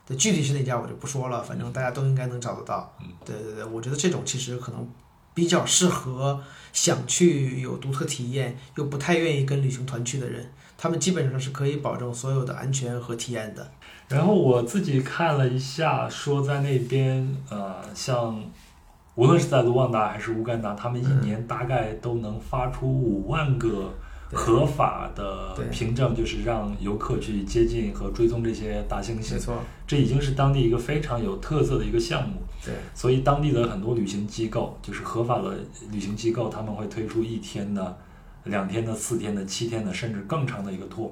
[0.07, 2.97] 对，具体是哪家我就不说了，反正大家都应该能找得到。
[3.25, 4.89] 对对对，我觉得这种其实可能
[5.35, 6.41] 比较适合
[6.73, 13.73] 想去有独特体验又不太愿意跟旅行团去的人，他们基本上是可以保证所有的安全和体验的。
[14.09, 18.41] 然后我自己看了一下，说在那边，呃，像
[19.17, 23.93] 无论是在卢旺达还是乌干达，他们一年大概都能发出五万个。
[24.33, 29.55] 合法的凭证就是让游客去接近和追踪这些大猩猩，没错，
[29.87, 32.35] 这已经是当地一个非常有特色的一个项目。
[32.65, 35.57] 对，所以当地的很多旅行机构，就是合法的
[35.93, 37.97] 旅行机构，他们会推出一天的、
[38.43, 41.11] 两天的、四天的、七天的，甚至更长的一个 tour。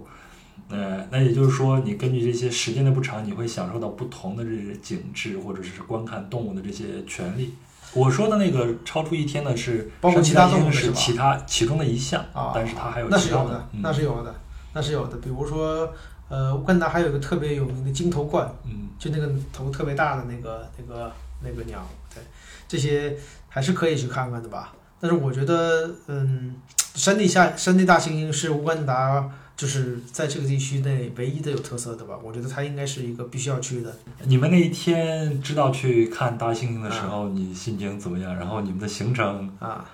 [0.69, 7.55] 呃，那也就是说，你根据这些时间的不长，你会享受到不同的这些景致，或者是观看动物的这些权利。
[7.95, 14.35] 我说的那个超出一天的是，包括其他动物是其他其中的一项啊，但是它还有那是有的，那是有的，
[14.73, 15.17] 那是有的。
[15.19, 15.93] 比如说，
[16.29, 22.23] 呃，乌干达还有一个特别有名的金头鹳，嗯，就那个头特别大的那个那个那个鸟，对，
[22.67, 23.17] 这些
[23.49, 24.73] 还是可以去看看的吧。
[25.01, 26.57] 但是我觉得，嗯，
[26.95, 29.31] 山地下山地大猩猩是乌干达。
[29.57, 33.97] 就是在这个地区内唯一的有特色的吧，我觉得它应该是一个必须要去的。
[34.25, 38.35] 你们那一天知道去看大猩猩的时候，你心情怎么样？
[38.35, 39.89] 然后你们的行程啊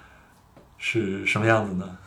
[0.78, 1.98] 是什么样子呢？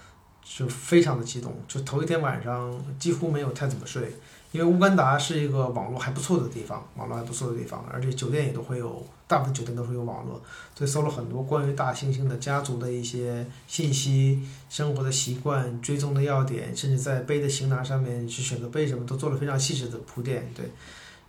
[0.43, 4.13] 就非常的激动，就头一天晚上几乎没有太怎么睡。
[4.53, 10.39] 因为乌干达是一个网络还不错的地方，网络还不错的地方，而且酒店也都会有，大部分酒店都会有网络，
[10.75, 20.47] 所以搜了很多关于大猩猩的家族的一些信息、生活的习惯、追踪的要点，甚至在背的行囊上面去选择背什么，都做了非常细致的铺垫。
[20.55, 20.71] 对，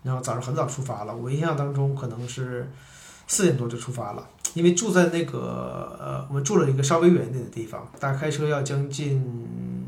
[0.03, 2.71] 然后早上很早出发了，我印象当中可能是
[3.27, 4.29] 四点多就出发了。
[4.53, 9.21] 因为住在那个呃，我们住了一个稍微远点的地方，大概开车要将近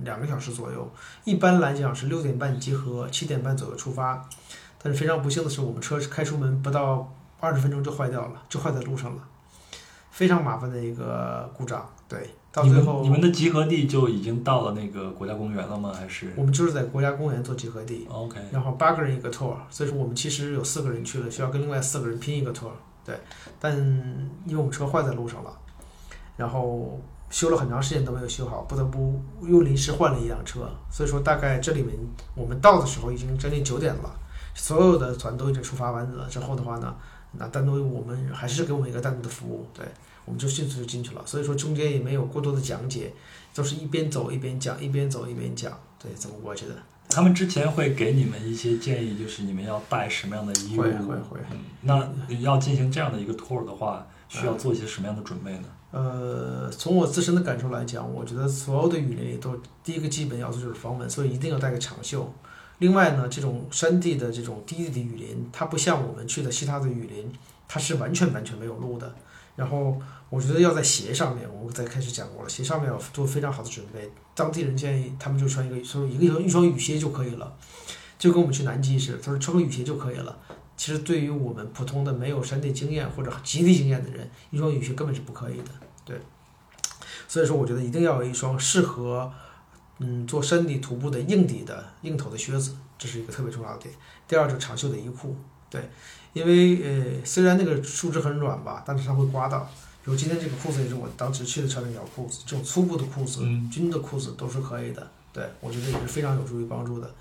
[0.06, 0.90] 两个小时左右。
[1.24, 4.26] 一般来讲是六点半集合，七点半左右出发。
[4.82, 9.22] 但是非常不幸的是，我们车开出门不到二十分钟就坏掉了，就坏在路上了，
[10.10, 11.86] 非常麻烦的一个故障。
[12.08, 15.92] 对，到最后你们的集合地就已经到了那个国家公园了吗？
[15.92, 18.06] 还是我们就是在国家公园做集合地。
[18.08, 18.38] OK。
[18.52, 22.70] 然后八个人一个 tour，所以说我们其实有四个人去了，需要跟另外四个人拼一个 tour。
[23.04, 23.18] 对，
[23.58, 23.76] 但
[24.46, 25.50] 因为我们车坏在路上了，
[26.36, 30.68] 然后修了很长时间都没有修好，不得不又临时换了一辆车。
[30.90, 31.96] 所以说，大概这里面
[32.34, 34.10] 我们到的时候已经将近九点了，
[34.54, 36.28] 所有的团都已经出发完了。
[36.28, 36.94] 之后的话呢，
[37.32, 39.84] 那单独我们还是给我们一个单独的服务，对，
[40.24, 41.22] 我们就迅速就进去了。
[41.26, 43.12] 所以说中间也没有过多的讲解，
[43.54, 46.74] 都是一边走一边讲，一边走一边讲，对，怎么过去的。
[47.08, 50.82] 他们之前会给你们一些建议，就是你们要带什么样的衣物？
[50.82, 51.40] 会会会。
[51.82, 52.08] 那
[52.40, 55.68] 要进行这样的一个 tour 的话，需要做一些什么样的准备呢？
[55.98, 62.30] 呃，从我自身的感受来讲，我觉得所有的雨林里都第一个基本要素就是防蚊，所以一定要带个长袖。
[62.80, 67.32] 另外呢，这种山地的这种低地的雨林，它不像我们去的其他的雨林，
[67.66, 69.10] 它是完全完全没有路的。
[69.54, 74.10] 然后我觉得要在鞋上面，我在开始讲过了，鞋上面要做非常好的准备。
[74.34, 77.56] 当地人建议他们就穿一个，说一个一双雨鞋就可以了，
[78.18, 80.38] 就跟我们去南极似的，他说穿个雨鞋就可以了。
[80.76, 85.70] 其实对于我们普通的没有山地经验或者极地经验的人，一双雨鞋根本是不可以的。
[86.06, 86.18] 对，
[87.28, 89.30] 所以说我觉得一定要有一双适合
[89.98, 93.94] 嗯做山地徒步的硬底的硬头的靴子，这是一个特别重要的点。
[94.26, 95.36] 第二就是长袖的衣裤。
[95.68, 95.90] 对，
[96.32, 99.68] 因为呃虽然那个树枝很软吧，但是它会刮到。
[100.04, 105.10] 比如今天这个裤子也是我当时去的穿的条裤子，这种粗布的裤子、嗯军的裤子都是可以的。
[105.32, 107.12] 对，我觉得也是非常有助于帮助的。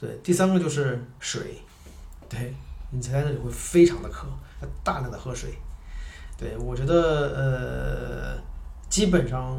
[0.00, 1.62] 对，第三个就是水，
[2.28, 2.52] 对
[2.90, 4.26] 你在那里会非常的渴，
[4.60, 5.54] 要大量的喝水。
[6.38, 8.42] 对我觉得呃，
[8.88, 9.58] 基本上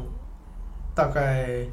[0.94, 1.66] 大概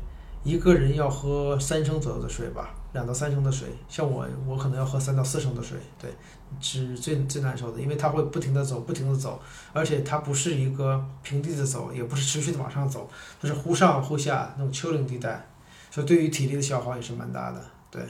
[0.43, 3.67] 一个人要喝三升左右的水吧，两到三升的水。
[3.87, 6.11] 像我，我可能要喝三到四升的水，对，
[6.59, 9.39] 是最最难受的，因为它会不停的走，不停的走，
[9.73, 13.09] 而且它不是一个平地的走，也不是持续的往上走，
[13.41, 15.47] 它是忽上忽下那种丘陵地带，
[15.89, 17.61] 所以对于体力的消耗也是蛮大的。
[17.89, 18.01] 对，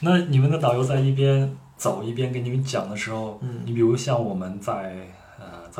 [0.00, 5.06] 那你们的导游在一边走一边给你们讲的时候，嗯你比如像我们在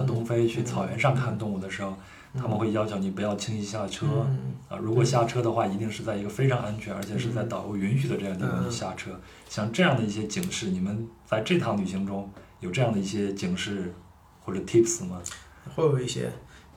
[0.06, 1.94] 东非去嗯草原上看动物的时候，
[2.34, 4.06] 他们会要求你不要轻易下车。
[4.06, 9.10] 嗯啊，如果下车的话，一定是在一个非常安全，而且是在导游允许的这样的地方去下车。
[9.48, 13.92] 像这样的一些警示，你们在这趟旅行中有这样的一些警示
[14.44, 15.20] 或者 tips 吗？
[15.74, 16.30] 会有一些。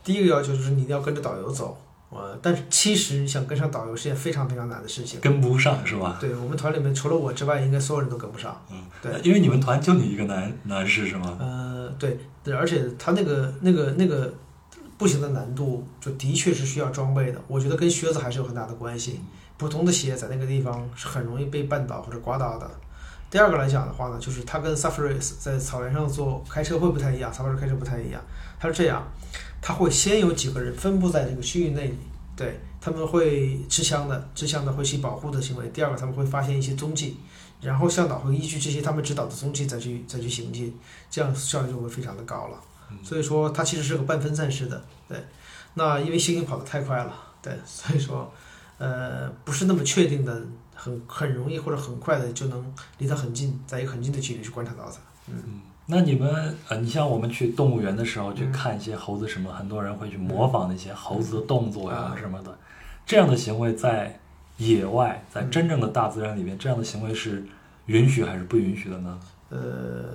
[0.03, 1.77] 第一个要求就是你一定要跟着导游走，
[2.15, 5.19] 呃，但是其实你想跟上导游是件非常非常难的事情。
[5.19, 6.17] 跟不上是吧？
[6.19, 8.59] 对我们团里面除了我之外，应该所有人都跟不上。
[8.71, 11.37] 嗯，对，因为你们团就你一个男男士是吗？
[11.39, 14.33] 呃，对，对，而且他那个那个那个
[14.97, 17.41] 步行的难度，就的确是需要装备的。
[17.47, 19.19] 我觉得跟靴子还是有很大的关系。
[19.57, 22.69] 普通的鞋在那个地方是很容易被绊倒或者刮到的。
[23.29, 28.21] 第二个来讲的话呢，就是它跟 safari 在草原上做开车会不太一样，safari 开车不太一样。
[28.59, 29.03] 它是这样，
[29.65, 31.93] 它会先有几个人分布在这个区域内，
[32.35, 35.69] 对他们会持枪的，持枪的会起保护的行为。
[35.69, 37.15] 第二个，他们会发现一些踪迹，
[37.61, 40.77] 然后向导会依据这些他们指导的踪迹再去再去行进，
[41.09, 42.59] 这样效率就会非常的高了。
[43.01, 45.17] 所以说，它其实是个半分散式的，对。
[45.75, 48.31] 那因为猩猩跑得太快了，对，所以说，
[48.77, 50.45] 呃，不是那么确定的，
[50.75, 54.97] 很很容易或者很快的就能离它很近，在一个很近的距离去观察到它。
[55.27, 62.57] 嗯，那你们呃，你像我们去动物园的时候去嗯看一些猴子什么，很多人会去模仿那些猴子的动作呀啊什么的，
[63.05, 64.17] 这样的行为在
[64.57, 67.43] 野外，在嗯真正的大自然里面，这样的行为是
[67.87, 69.19] 允许还是不允许的呢？
[69.49, 70.05] 呃，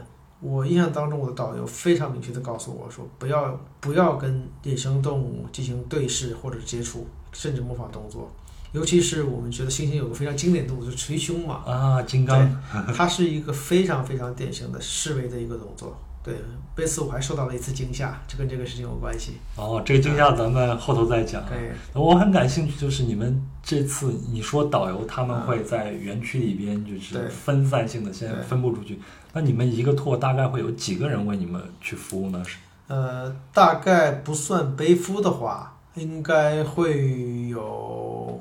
[0.40, 8.30] 我印象当中，我的导游非常明确的告诉我说，不要不要跟野生动物进行对视或者接触，甚至模仿动作。
[8.72, 12.62] 尤其是我们觉得猩猩有个非常经典动作，就是捶胸嘛，啊，金刚，
[12.94, 15.98] 它是一个非常非常典型的示威的一个动作。
[16.22, 16.34] 对，
[16.76, 19.34] 这次我还受到了一次惊吓，就跟这个事情有关系。
[19.56, 21.72] 哦，这个惊吓咱们后头再讲对。
[21.94, 28.98] 我很感兴趣，就是你们这次你说导游他们会在园区里边就是分散性的先分布出去，
[29.32, 32.42] 那你们一个拓大概会有几个人为你们去服务呢？
[32.44, 38.38] 是呃，大概不算背夫的话，应该会有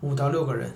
[0.00, 0.70] 五到六个人。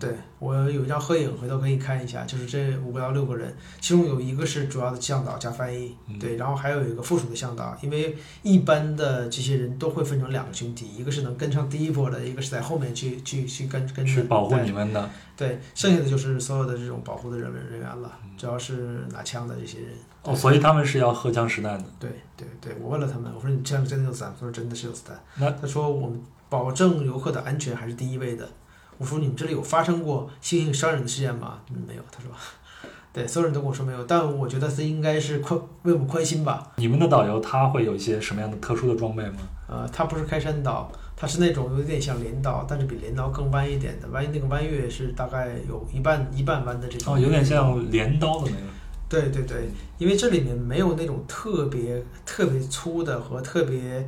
[0.00, 15.10] 对我有一张合影，回头可以看一下，就是这五个到六个人，其中有一个是主要的向导加翻译，嗯对，然后还有一个附属的向导，因为一般的这些人都会分成两个群体，一个是能跟上第一波的，一个是在后面去去去跟跟去保护你们的。
[15.36, 19.88] 对，剩下的就是所有的这种保护的人人员了，主要是拿枪的这些人。
[20.22, 21.84] 哦，所以他们是要荷枪实弹的。
[21.98, 24.32] 对对对，我问了他们，我说你这样真的有子弹？
[24.34, 25.20] 他说真的是有子弹。
[25.36, 28.48] 那他说我们保证游客的安全还是第一位的。
[28.96, 31.60] 我说你们这里有发生过猩猩伤人的事件吗？
[31.70, 32.02] 嗯，没有。
[32.10, 32.30] 他说，
[33.12, 36.72] 对，所有人都跟我说没有，但我觉得这应该是宽为我们宽心吧。
[36.76, 39.36] 你们的导游他会有一些什么样的特殊的装备吗？
[39.68, 47.14] 呃，他不是开山刀，他是那种有点像镰刀，但是比镰刀更弯一点的，弯那个弯月是大概有一半一半弯的这种。
[47.14, 48.62] 哦，有点像镰刀的那个。
[49.08, 54.06] 对对对，因为这里面没有那种特别特别粗的和特别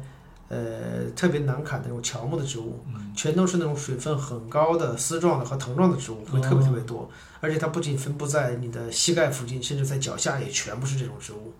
[0.50, 7.08] 呃特别难砍的那种乔木的植物，嗯，全都是那种水分很高的丝状的和藤状的植物，会特别特别多。
[7.40, 11.54] 而且它不仅分布在你的膝盖附近，甚至在脚下也全部是这种植物。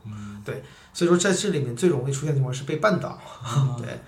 [0.45, 3.19] 对，所以说在这里面最容易出现的情况是被绊倒。
[3.79, 3.99] 对，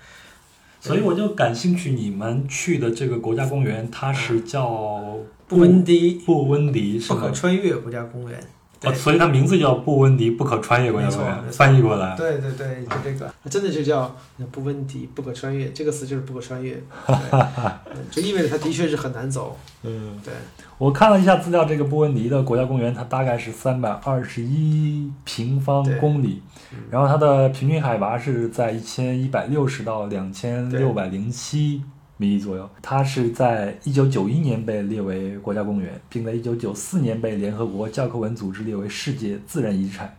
[0.79, 5.17] 所以我就感兴趣，你们去的这个国家公园，它是叫
[5.47, 7.31] 布温迪布温迪是不可？
[7.31, 8.47] 穿越国家公园。
[8.83, 12.15] 对哦，所以它名字叫布温迪不可穿越国家公园，没错翻译过来。
[12.17, 14.15] 对对对，就这个，真的就叫
[14.51, 15.69] 布温迪，不可穿越。
[15.69, 16.73] 这个词就是不可穿越，
[17.07, 19.57] 对嗯就意味着它的确是很难走。
[19.83, 20.33] 嗯，对，
[20.77, 26.41] 我看了一下资料，这个布温迪的国家公园，它大概是三百二十一平方公里，
[26.89, 31.81] 然后它的平均海拔是在一千一百六十到两千六百零七
[32.27, 32.69] 米左右。
[32.81, 40.13] 它是在一九九一年被列为国家公园，并在一九九四年被联合国教科文组织列为世界自然遗产。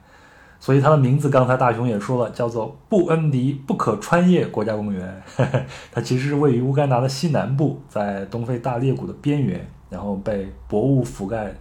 [0.61, 5.23] 所以它的名字，刚才大雄也说了，叫做布恩迪不可穿越国家公园。
[5.93, 11.55] 它其实是位于乌干达的西南部，在东非大裂谷的边缘，然后被薄雾覆盖，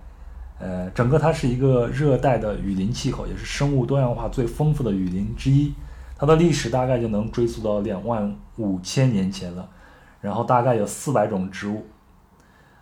[0.58, 5.74] 呃，整个它是一个热带的雨林气候，也是生物多样化最丰富的雨林之一。
[6.18, 9.68] 它的历史大概就能追溯到两万五千年前了，
[10.24, 11.86] 然后大概有四百种植物，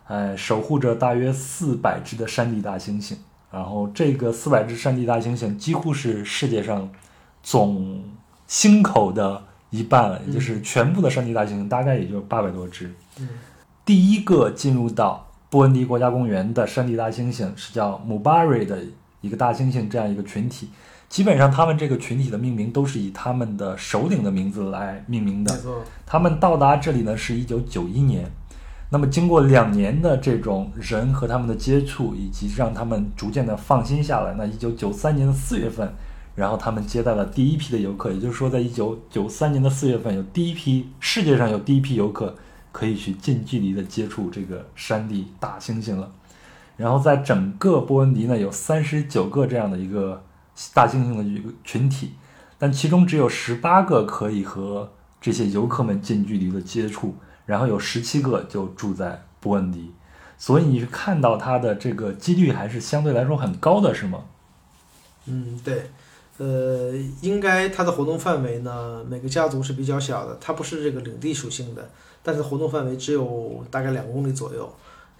[0.06, 3.16] 呃，守护着大约四百只的山地大猩猩。
[3.50, 6.88] 然后这个四百只山地大猩猩几乎是世界上
[7.42, 8.04] 总
[8.46, 12.94] 星口的一半了，也就是全部的山地大猩猩大概也就八百多只。
[13.18, 13.28] 嗯
[13.84, 18.78] 第一个进入到布恩迪国家公园的山地大猩猩是叫姆巴瑞的
[19.20, 20.70] 一个大猩猩这样一个群体。
[21.12, 25.54] 基本上，他们这个群体的命名都是以他们的首领的名字来命名的。
[26.06, 28.32] 他们到达这里呢是一九九一年，
[28.88, 35.92] 那么经过两年的这种人和他们的接触，以及让他们逐渐的放心下来，那一九九三年的四月份，
[36.34, 42.34] 然后他们接待了第一批的游客，也就是说，在一九九三年的四月份，有第一批世界上有第一批游客
[42.72, 46.10] 可以去近距离的接触这个山地大猩猩了。
[46.78, 50.22] 然后在整个波恩迪呢，有三十九个这样的一个
[50.74, 52.12] 大猩猩的一个群体，
[52.58, 57.14] 但其中只有十八个可以和这些游客们近距离的接触，
[57.46, 59.92] 然后有十七个就住在布恩迪，
[60.36, 64.24] 所以你是看到它的这个几率还是相对来说很高的，是吗？
[65.26, 65.90] 嗯，对，
[66.38, 71.90] 呃，应该它的活动范围呢，每个家族是比较小的，它不是这个领地属性的，
[72.22, 74.72] 但是活动范围只有大概两公里左右。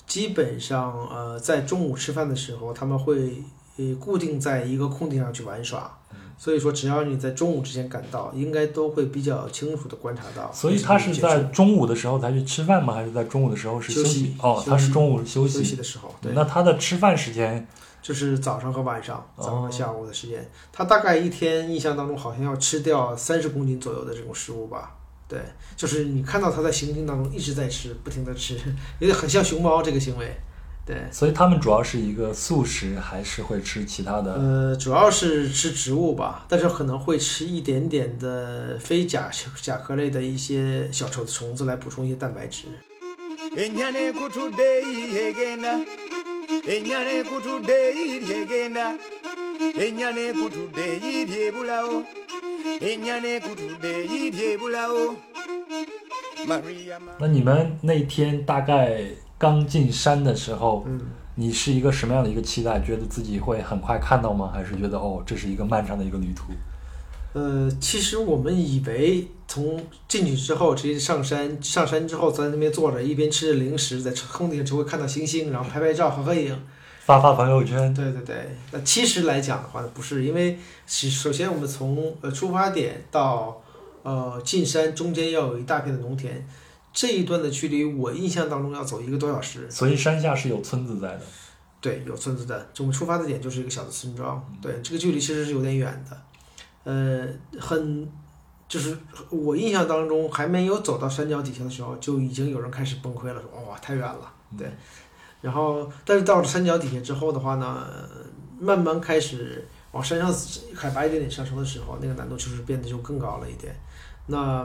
[0.05, 3.43] 基本上，呃，在中午吃饭的时候，他们会
[3.91, 5.99] 呃固定在一个空地上去玩耍，
[6.37, 10.51] 所以说只要你在中午之前赶到，应该都会比较清楚的观察到。
[10.53, 12.95] 所以他是在中午的时候才去吃饭吗？
[12.95, 14.37] 还是在中午的时候是休息息？
[14.41, 15.77] 哦，他是中午休息休息息。
[15.77, 17.67] 的时候，对，那他的吃饭时间
[18.03, 24.97] 就是早上和晚上，早上哦和下午的时间，他大概一天印象当中好像要吃掉三十公斤左右的这种食物吧。
[25.29, 25.41] 对，
[25.77, 28.59] 就是你看到他在行进当中一直在吃，不停的吃，
[28.99, 30.37] 有点很像熊猫这个行为。
[30.85, 34.35] 对，所以他们主要是一个素食，还是会吃其他的？
[34.35, 39.31] 呃，主要是吃植物吧，但是可能会吃一点点的非甲
[39.61, 42.67] 甲壳类的一些小虫虫子来补充一些蛋白质。
[57.19, 59.05] 那你们那天大概
[59.43, 61.01] 刚进山的时候，嗯，
[61.35, 62.79] 你是一个什么样的一个期待？
[62.79, 64.53] 觉得自己会很快看到吗？
[64.55, 66.53] 还是觉得哦，这是一个漫长的一个旅途？
[67.33, 76.57] 呃，其实我们以为从进去之后直接上山，上山之后在那边坐着，一边吃着零食，在空地上就会看到星星，然后拍拍照、合合影。
[77.01, 83.61] 发发朋友圈，对对对，那其实来讲的话呢，不是，因为其首先我们从呃出发点到
[84.05, 86.47] 呃进山中间要有一大片的农田，
[86.93, 89.71] 这一段的距离我印象当中要走一个多小时。
[89.71, 91.23] 所以山下是有村子在的。
[91.81, 94.41] 对，有村子的，我们出发的点就是一个小的村庄。
[94.61, 96.23] 对，这个距离其实是有点远的，
[96.85, 97.29] 呃，
[97.59, 98.09] 很，
[98.69, 98.97] 就是
[99.31, 104.71] 我印象当中还没有走到山脚底下的时候，就已经有人开始崩溃了，说哇太远了，对。
[105.41, 108.25] 然后，但是到了山脚底下之后的话呢，呃
[108.61, 110.33] 慢慢开始往山上
[110.73, 113.75] 海拔一点点上升的时候，那个难度就是变得就更高了一点。
[114.29, 114.65] 那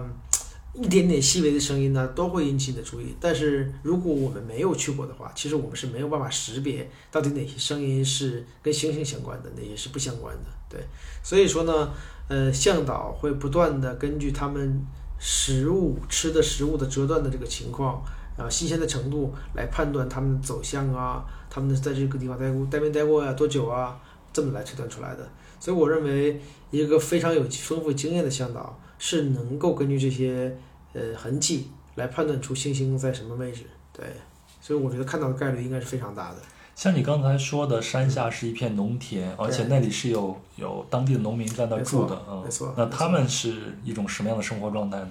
[0.80, 3.16] 一点点细微的声音呢，都会引起你的注意。
[3.20, 10.44] 但是如果我们没有去过的话，其实我们是没有办法识别到底哪些声音是跟星星相关的，哪些是不相关的。
[10.70, 10.80] 对，
[11.24, 11.92] 所以说呢，
[12.28, 14.86] 呃，向导会不断的根据他们
[15.18, 18.04] 食物吃的食物的折断的这个情况，
[18.38, 24.00] 啊，新鲜的程度来判断他们的走向啊，他们在这个地方待过待没待过呀、多久啊，
[24.32, 25.28] 这么来推断出来的。
[25.60, 30.56] 所以我认为，一个非常有丰富经验的向导是能够根据这些
[30.94, 33.64] 呃痕迹来判断出星星在什么位置。
[33.92, 34.06] 对，
[34.62, 36.38] 所以我觉得看到的概率应该是非常大的。
[36.76, 45.10] 像你刚才说的，山下是一片农田，而且那里是有有当地的农民在那住的，嗯，没错那他们是一种什么样的生活状态呢？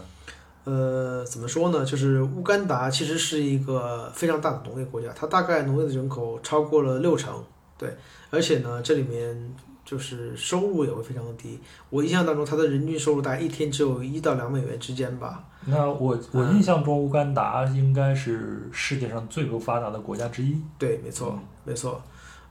[0.63, 1.85] 呃，怎么说呢？
[1.85, 7.45] 就是乌干达其实是一个非常大的农业国家，它大概农业的人口超过了六成，
[7.77, 7.97] 对，
[8.31, 9.55] 而且呢，这里面
[9.87, 11.59] 就是收入也会非常的低。
[11.89, 15.45] 我印象当中，它的人均收入大概一天只有一到两美元之间吧。
[15.65, 20.61] 那我我嗯印象中，乌干达应该是世界上最不发达的国家之一。
[20.77, 22.03] 对，没错，没错。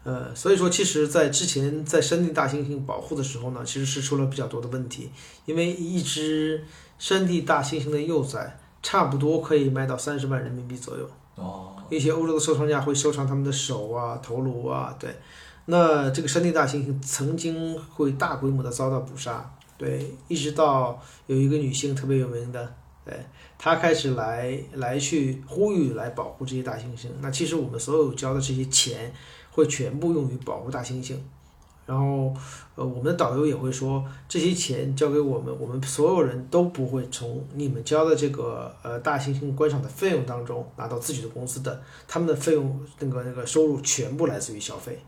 [0.04, 5.10] 呃，所以说，其实，在之前在山地大猩猩保护的时候呢，其实是出了比较多的问题，
[5.46, 6.64] 因为一只
[7.00, 11.10] 山地大猩猩的幼崽差不多可以卖到三十万人民币左右。
[11.36, 15.10] 哦，一些欧洲的收藏家会收藏他们的手啊、头颅啊，对。
[15.66, 23.14] 那这个山地大猩猩曾经会大规模的遭到捕杀，对，一直到有一个女性特别有名的，对，
[23.58, 27.08] 她开始来来去呼吁来保护这些大猩猩。
[27.22, 29.12] 那其实我们所有交的这些钱
[29.52, 31.16] 会全部用于保护大猩猩。
[31.88, 32.34] 然后，
[32.74, 45.00] 呃，我们的导游也会说，这些钱交给我们，我们所有人都不会从你们交的这个呃大猩猩观赏的费用当中拿到自己的工资的，他们的费用那个那个收入全部来自于消费，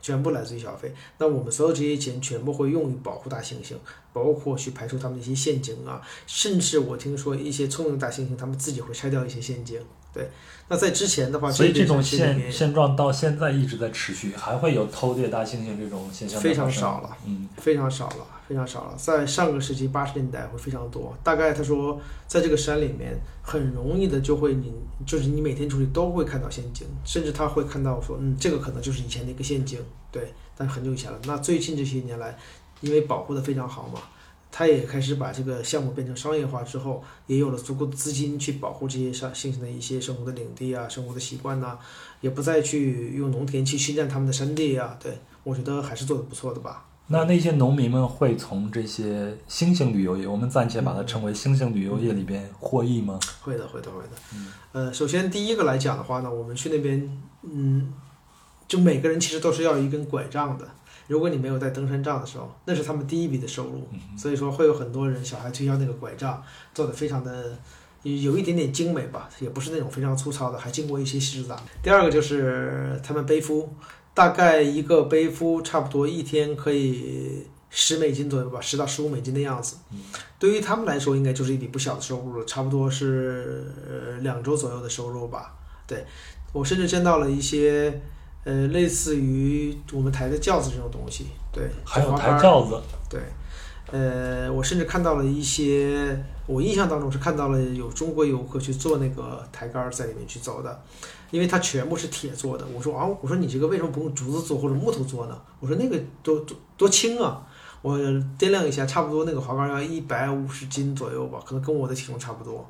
[0.00, 0.94] 全部来自于消费。
[1.18, 3.74] 那我们所有这些钱全部会用于保护大猩猩，
[4.12, 9.80] 包括去排除他们的一些陷阱啊，甚至我听说一些聪明的大猩猩他们自己会拆掉一些陷阱。
[10.12, 10.28] 对，
[10.68, 17.16] 那在之前的话，所以这种这现现状到现在一直在持续，还会有偷猎大猩猩这种现象非常少了。
[17.26, 18.94] 嗯，非常少了，非常少了。
[18.96, 24.72] 在上个世纪八十年代会非常多，大概他说，在这个山里面很容易的就会你
[25.06, 29.78] 就是你每天出去都会看到陷阱，甚至他会看到说，嗯，这个可能就是以前的一个陷阱，
[30.10, 31.18] 对，但是很久以前了。
[31.24, 32.36] 那最近这些年来，
[32.80, 34.00] 因为保护的非常好嘛，
[34.52, 41.78] 他也开始把这个项目变成商业化之后，也有了足够的资金去保护这些上猩猩的一些生活的领地啊、生活的习惯呐、
[42.20, 44.96] 也不再去用农田去侵占他们的山地啊。
[45.00, 46.86] 对我觉得还是做的不错的吧。
[47.12, 53.18] 那那些农民们会从这些新型旅游业，我们暂且把它称为新型旅游业里边获益吗？
[53.42, 54.10] 会的，会的，会的。
[54.72, 57.92] 呃，首先第一个来讲的话呢，我们去那边，嗯，
[58.68, 60.68] 就每个人其实都是要有一根拐杖的。
[61.10, 63.88] 如果你没有带登山杖的时候，那是他们第一笔的收入。
[64.16, 66.40] 所以说会有很多人小孩推销那个拐杖，
[66.72, 67.58] 做的非常的
[68.04, 71.60] 有一点点精美吧，也不是那种非常粗糙的，还经过一些细致打。
[71.82, 73.68] 第二个就是他们背夫，
[74.14, 79.78] 大概一个背夫差不多一天可以十美金左右吧，十到十五美金的样子。
[80.38, 85.56] 对于他们来说，应该就是一笔不小的收入了，差不多是呃两周左右的收入吧。
[85.88, 86.06] 对
[86.52, 88.00] 我甚至见到了一些
[88.44, 93.20] 呃类似于我们抬的轿子这种东西，对，还有抬轿子，对，
[93.90, 100.82] 呃，我甚至看到了一些，我印象当中是看到了有中国游客去做那个抬杆在里面去走的，
[101.30, 102.66] 因为它全部是铁做的。
[102.74, 105.36] 我说啊，我说你这个为什么不用竹子做或者木头做呢？
[105.58, 107.46] 我说那个多多多轻啊！
[107.82, 107.98] 我
[108.38, 112.68] 掂量一下，差不多那个滑杆要一百五十斤左右吧，可能跟我的体重差不多。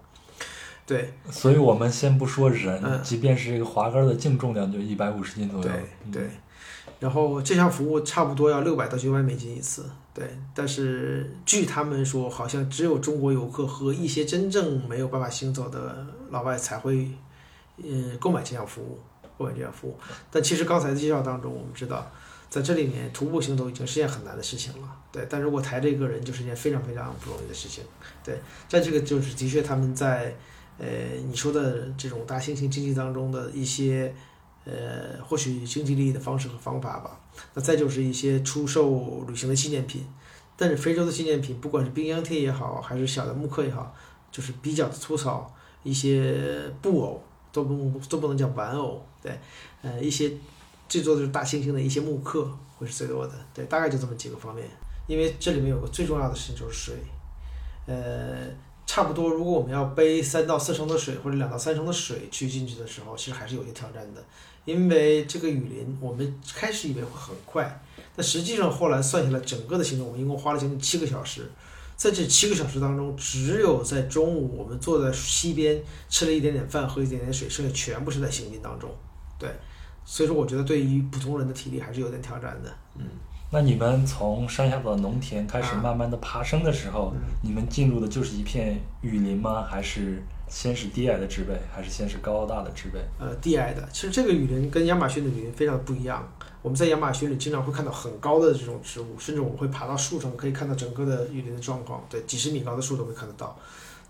[0.90, 5.70] 对所以我们先不说人，嗯即便是这个滑杆的净重量就一百五十斤左右。
[6.10, 6.28] 对
[6.98, 10.28] 然后这项服务差不多要六百到九百美金一次，对。
[10.54, 17.08] 但是据他们说，好像只有中国游客和一些真正没有办法行走的老外才会，
[17.78, 18.98] 嗯，购买这项服务，
[19.38, 19.96] 购买这项服务。
[20.30, 22.10] 但其实刚才的介绍当中，我们知道，
[22.50, 25.26] 在这里面徒步行走已经是件很难的事情了，对。
[25.30, 27.82] 但如果抬着一个人，就是一件非常非常不容易的事情，
[28.22, 28.38] 对。
[28.68, 30.36] 在这个就是的确他们在，
[30.80, 30.86] 呃，
[31.28, 34.12] 你说的这种大猩猩经济当中的一些。
[34.66, 37.18] 呃，获取经济利益的方式和方法吧。
[37.54, 40.06] 那再就是一些出售旅行的纪念品，
[40.54, 43.96] 但是非洲的纪念品，不管是冰箱贴也好，还是小的木刻也好，
[44.30, 45.50] 就是比较的粗糙，
[45.82, 49.32] 一些布偶都不都不能叫玩偶，对，
[49.80, 50.30] 呃，一些
[50.90, 54.68] 最多的就是大猩猩的一些木刻会是最多的，对，大概就这么几个方面。
[55.08, 56.94] 因为这里面有个最重要的事情就是水，
[57.86, 58.46] 呃，
[58.92, 64.20] 差不多如果我们要背三到四升的水或者两到三升的水去进去的时候，其实还是有些挑战的。
[64.64, 67.84] 因为这个雨林，我们开始以为会很快，
[68.16, 71.48] 但实际上后来算下来，整个的行程我们一共花了将近七个小时。
[71.94, 78.90] 在这七个小时当中，只有在中午我们坐在溪边吃了一点点饭，喝一点点水，剩下全部是在行进当中。
[79.38, 79.48] 对，
[80.04, 82.74] 所以说我觉得对于普通人的体力还是有点挑战的。
[82.96, 83.04] 嗯，
[83.52, 89.66] 那你们从山下的农田开始啊慢慢的爬升的时候，嗯你们进入的就是一片雨林吗？
[89.68, 93.00] 还是先是低矮的植被，还是先是高大的植被？
[93.18, 96.26] 呃，低矮的，其实这个雨林跟亚马逊的雨林非常不一样。
[96.62, 102.04] 我们在亚马逊里经常会看到很高的这种植物，甚至我们会爬到树上，可以看到整个的雨林的状况。
[102.08, 103.58] 对，几十米高的树都会看得到。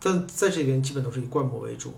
[0.02, 1.94] 但在这边基本都是以灌木为主，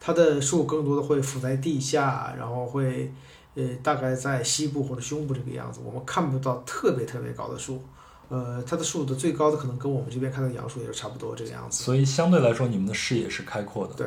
[0.00, 3.12] 它的树更多的会伏在地下，然后会
[3.54, 7.82] 呃大概在膝部或者胸部这个样子，我们看不到特别特别高的树。
[8.28, 11.84] 呃，它的树的最高的可能跟我们这边看到的杨树也是差不多这个样子。
[11.84, 13.92] 所以相对来说，你们的视野是开阔的。
[13.92, 14.06] 对，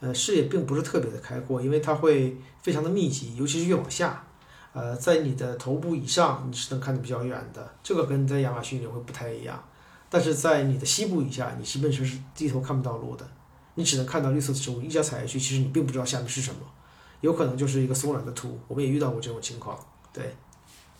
[0.00, 4.26] 呃，视野并不是特别的开阔，因为它会非常的密集，尤其是越往下，
[4.74, 9.64] 呃，在你的头部以上你是能看得比较远的，这个跟在亚马逊里会不太一样。
[10.10, 13.26] 但是在你的膝部以下，你基本上是低头看不到路的，
[13.76, 16.60] 你只能看到绿色的植物，一脚踩下去，其实你并不知道下面是什么，
[17.22, 18.58] 有可能就是一个松软的土。
[18.68, 19.78] 我们也遇到过这种情况，
[20.12, 20.34] 对。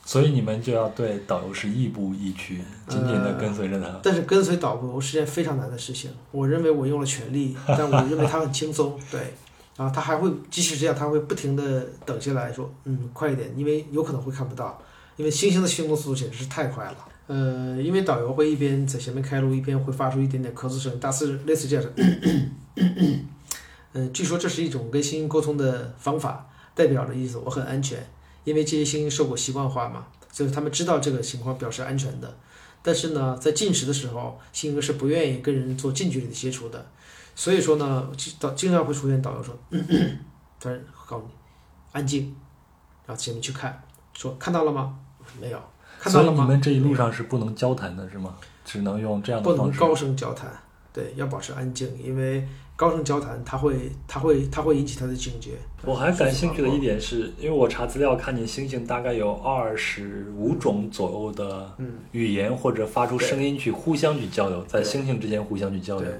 [0.04, 2.56] 所以你们就要对导游是亦步亦趋，
[2.88, 4.00] 紧紧的跟随着他。
[4.02, 6.10] 但是跟随导游是件非常难的事情。
[6.32, 8.98] 我认为我用了全力， 但我认为他很轻松。
[9.12, 9.20] 对，
[9.76, 14.76] 然后他还会，即使这样，他会不停的等下来说，嗯，快一点，因为有可能会看不到。
[15.16, 16.96] 因为星星的行动速度简直是太快了。
[17.28, 22.02] 呃，因为导游会一边在前面开路，一边会发出一点点咳嗽声，大致类似这样的。
[23.92, 28.06] 嗯，据说这是一种跟猩猩沟通的方法，代表的意思我很安全，
[28.44, 32.34] 因为这些猩猩受过习惯化嘛，所以他们知道这个情况表示安全的。
[32.82, 36.84] 但是呢，在进食的时候，猩猩是不愿意跟人做近距离的接触的，
[37.36, 39.56] 所以说呢，导经常会出现导游说，
[40.58, 41.32] 突然告诉你
[41.92, 42.34] 安静，
[43.06, 43.80] 然后前面去看，
[44.14, 44.98] 说看到了吗？
[45.40, 45.62] 没有，
[46.00, 46.36] 看到了吗？
[46.36, 48.34] 所以你们这一路上是不能交谈的，是吗？
[48.64, 49.78] 只能用这样的方式。
[49.78, 50.50] 不能高声交谈，
[50.92, 52.46] 对，要保持安静，因为
[52.82, 55.52] 高声交谈，它会，它会，它会引起他的警觉。
[55.84, 66.10] 我还感兴趣的一点是，因为我查资料看见猩猩大概有二十五种左右的嗯，语言或者发出声音去互相去交流，在对猩猩之间互相去交流。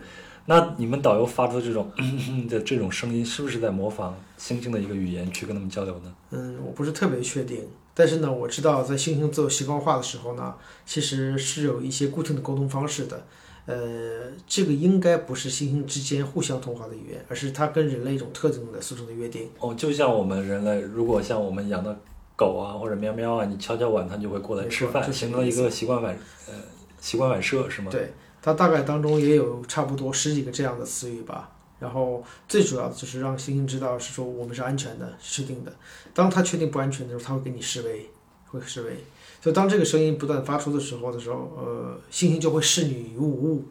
[0.47, 1.91] 那你们导游发出这种
[2.49, 6.15] 的这种声音，是不是在模仿猩猩的一个语言去跟他们交流呢？
[6.31, 10.55] 嗯，我不是特别确定，但是呢，我知道在猩猩自我习惯化的时候呢，
[10.87, 13.27] 其实是有一些固定的沟通方式的。
[13.65, 19.49] 呃，这个应该不是猩猩之间互相通话的语言，而是它跟人类一种特定的俗称的约定。
[19.61, 21.97] 哦，就像我们人类，如果像我们养的
[22.37, 26.17] 狗啊或者喵喵啊，你敲敲碗，它就会过来吃饭，就形成一个习惯反
[26.49, 26.55] 呃
[27.01, 27.91] 习惯反射，是吗？
[27.91, 31.51] 对，它大概当中也有差不多十几个这样的词语吧。
[31.79, 35.73] 然后最主要的就是让猩猩知道是说我们是安全的、确定的。
[36.15, 38.09] 当它确定不安全的时候，它会给你示威，
[38.47, 38.97] 会示威。
[39.43, 43.65] 所以当这个声音不断发出的时候的时候，呃，猩猩就会视你于无物，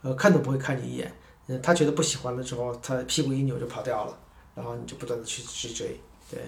[0.00, 1.12] 呃，看都不会看你一眼。
[1.48, 4.18] 呃，他觉得不喜欢了之后，他屁股一扭就跑掉了，
[4.54, 6.00] 然后你就不断的去去追。
[6.30, 6.40] 对，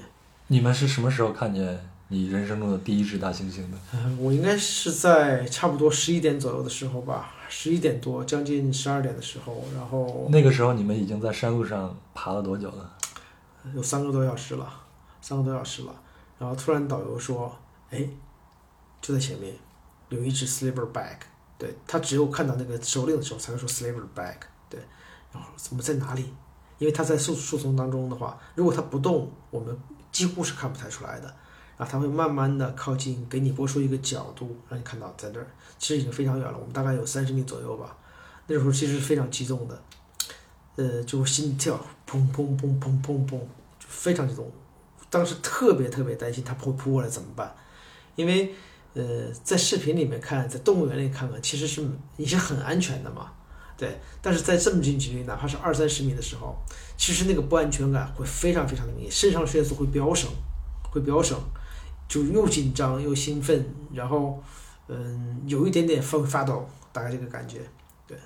[0.46, 3.76] 你们是什么时候看见你人生中的第一只大猩猩的？
[3.92, 12.96] 呃我应该是在差不多十一点左右的时候吧，十一点多，将近十二点的时候，然后那个时候你们已经在山路上爬了多久了？
[13.74, 14.72] 有三个多小时了，
[15.20, 15.94] 三个多小时了。
[16.38, 17.54] 然后突然导游说
[17.90, 18.06] ：“哎，
[19.04, 19.54] 就在前面
[20.08, 21.18] 有一只 silverback。”
[21.58, 24.36] 对他只有看到那个首领的时候才会说 silverback。
[24.70, 24.80] 对，
[25.30, 26.32] 然后怎么在哪里？
[26.78, 29.78] 因为他在树树丛当中的话，如果他不动，我们
[30.10, 31.26] 几乎是看不太出来的。
[31.76, 35.46] 然后他会慢慢的靠近，给你拨出一个角度，让你看到在那儿。
[35.78, 37.96] 其实已经非常远了，我们大概有三十米左右吧。
[38.46, 39.82] 那时候其实是非常激动的，
[40.76, 43.38] 呃，就心跳砰砰砰砰砰砰，
[43.78, 44.48] 就非常激动。
[45.08, 47.54] 当时特别特别担心它会扑过来怎么办，
[48.16, 48.54] 因为
[48.94, 51.84] 呃，在视频里面看，在动物园里看看，其实是
[52.16, 53.32] 你是很安全的嘛，
[53.76, 54.00] 对。
[54.22, 56.56] 但是在这么近距离，哪怕是二三十米的时候，
[56.96, 60.30] 其实那个不安全感会非常非常的明显，肾上腺素会飙升，
[60.90, 61.38] 会飙升，
[62.08, 64.40] 就又紧张又兴奋，然后
[64.86, 67.58] 嗯，有一点点发发抖，大概这个感觉。
[68.06, 68.16] 对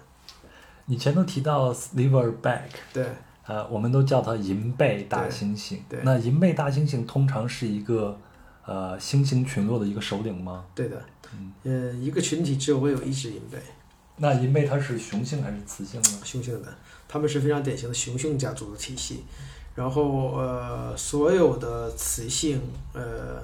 [0.85, 3.07] 你前头提到 silverback，对，
[3.47, 5.79] 呃，我们都叫它银背大猩猩。
[5.89, 8.19] 对对那银背大猩猩通常是一个
[8.69, 10.67] 呃猩猩群落的一个首领吗？
[10.75, 11.03] 对的，
[11.65, 13.57] 呃，一个群体只有会有一只银背，
[14.17, 16.21] 那银背它是雄性还是雌性呢？
[16.23, 16.69] 雄性的，
[17.09, 19.25] 它们是非常典型的雄性家族的体系。
[19.75, 22.61] 然后呃，所有的雌性，
[22.93, 23.41] 呃，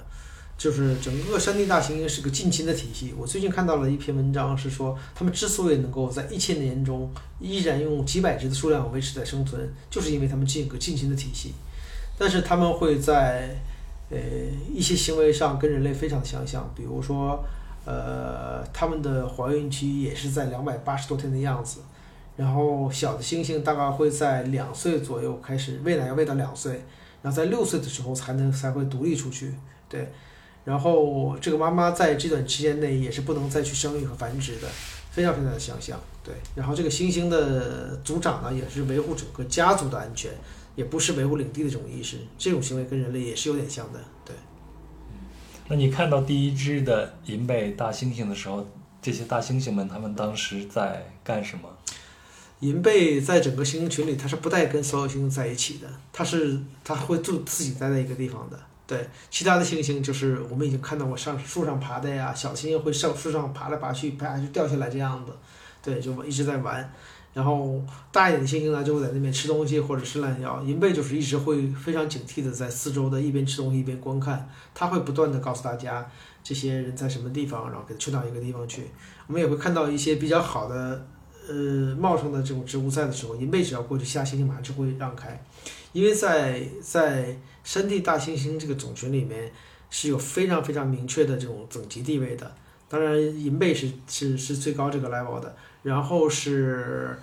[0.58, 3.14] 就是整个山地大猩猩是个近亲的体系。
[3.16, 7.10] 我最近看到了一篇文章，是说它们之所以能够在一千年中
[7.40, 11.54] 依然用几百只的数量维持在生存，就是因为它们这个近亲的体系。
[12.18, 13.56] 但是它们会在
[14.10, 14.18] 呃
[14.72, 17.44] 一些行为上跟人类非常相像，比如说
[17.84, 21.80] 呃它们的怀孕期也是在两百八十多天的样子。
[22.36, 26.82] 然后小的猩猩大概会在两岁左右开始喂奶，要喂到两岁，
[27.22, 29.54] 然后在六岁的时候才能才会独立出去。
[29.88, 30.10] 对，
[30.64, 34.66] 然后这个妈妈在这段期间内也是不能再去生育和繁殖的，
[35.12, 35.96] 非常非常的相像。
[36.24, 40.32] 对，然后这个猩猩的族长呢，也是维护整个家族的安全，
[40.74, 44.00] 也不是维护领地的这种意识，这种行为跟人类也是有点像的。
[44.24, 44.34] 对，
[45.68, 48.66] 那你看到第一只的银背大猩猩的时候，
[49.00, 51.68] 这些大猩猩们他们当时在干什么？
[52.60, 58.58] 银背在整个猩猩群里，它是不带跟所有猩猩在一起的，它是它会住自己待在一个地方的。
[58.86, 65.32] 对，其他的猩猩就是我们已经看到过上树上爬的呀，小猩猩会上树上爬来爬去，爬下去掉下来这样子，
[65.82, 66.90] 对，就一直在玩。
[67.34, 67.78] 然后
[68.10, 70.62] 大一点的猩猩呢，就会在那边吃东西或者吃烂药。
[70.62, 76.08] 银背就是一直会非常警惕的在四周的一边吃东西一边观看，他会不断的告诉大家
[76.42, 78.84] 这些人在什么地方，然后给他圈到一个地方去。
[79.26, 81.06] 我们也会看到一些比较好的
[81.48, 85.44] 呃茂盛的这种植物在的时候，银背只要过去，其他猩猩马上就会让开，
[85.92, 89.50] 因为在在山地大猩猩这个种群里面
[89.90, 92.54] 是有非常非常明确的这种等级地位的。
[92.86, 97.16] 当然，银背是是是最高这个 level 的，然后是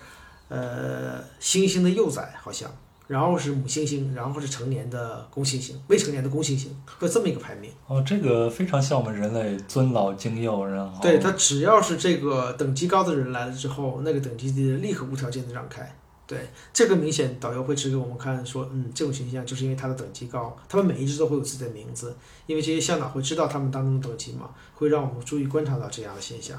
[0.47, 2.71] 呃猩猩的幼崽好像，
[3.07, 6.67] 然后是母猩猩，然后是成年的公猩猩，未成年的公猩猩，
[6.99, 7.69] 会这么一个排名。
[7.87, 15.97] 哦，这个非常像我们人类尊老敬幼，然后对，它只要是这个等级高的人来了之后，那个等级低的人立刻无条件的让开。
[16.27, 26.57] 对，这个明显导游会指给我们看，说，嗯，这种形象就是因为它的等级高，他们每一只都会有自己的名字，因为这些向导会知道他们当中的等级嘛，会让我们注意观察到这样的现象。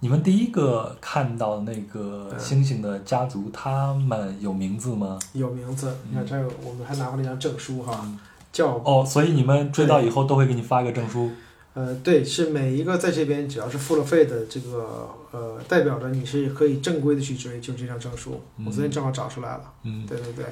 [0.00, 2.38] 你们第一个看到那个嗯。
[2.38, 5.18] 猩猩的家族，他们有名字吗？
[5.32, 8.06] 有名字，你看这有，我们还拿回了一张证书哈，
[8.52, 11.30] 叫哦，所以你们追到以后都会给你发一个证书。
[11.74, 18.40] 呃，对，是每一个在这边只要是付了费的这个呃，代表着你是可以正规的去追，就这张证书。
[18.66, 19.60] 我昨天正好找出来了。
[19.84, 20.44] 嗯，对对对，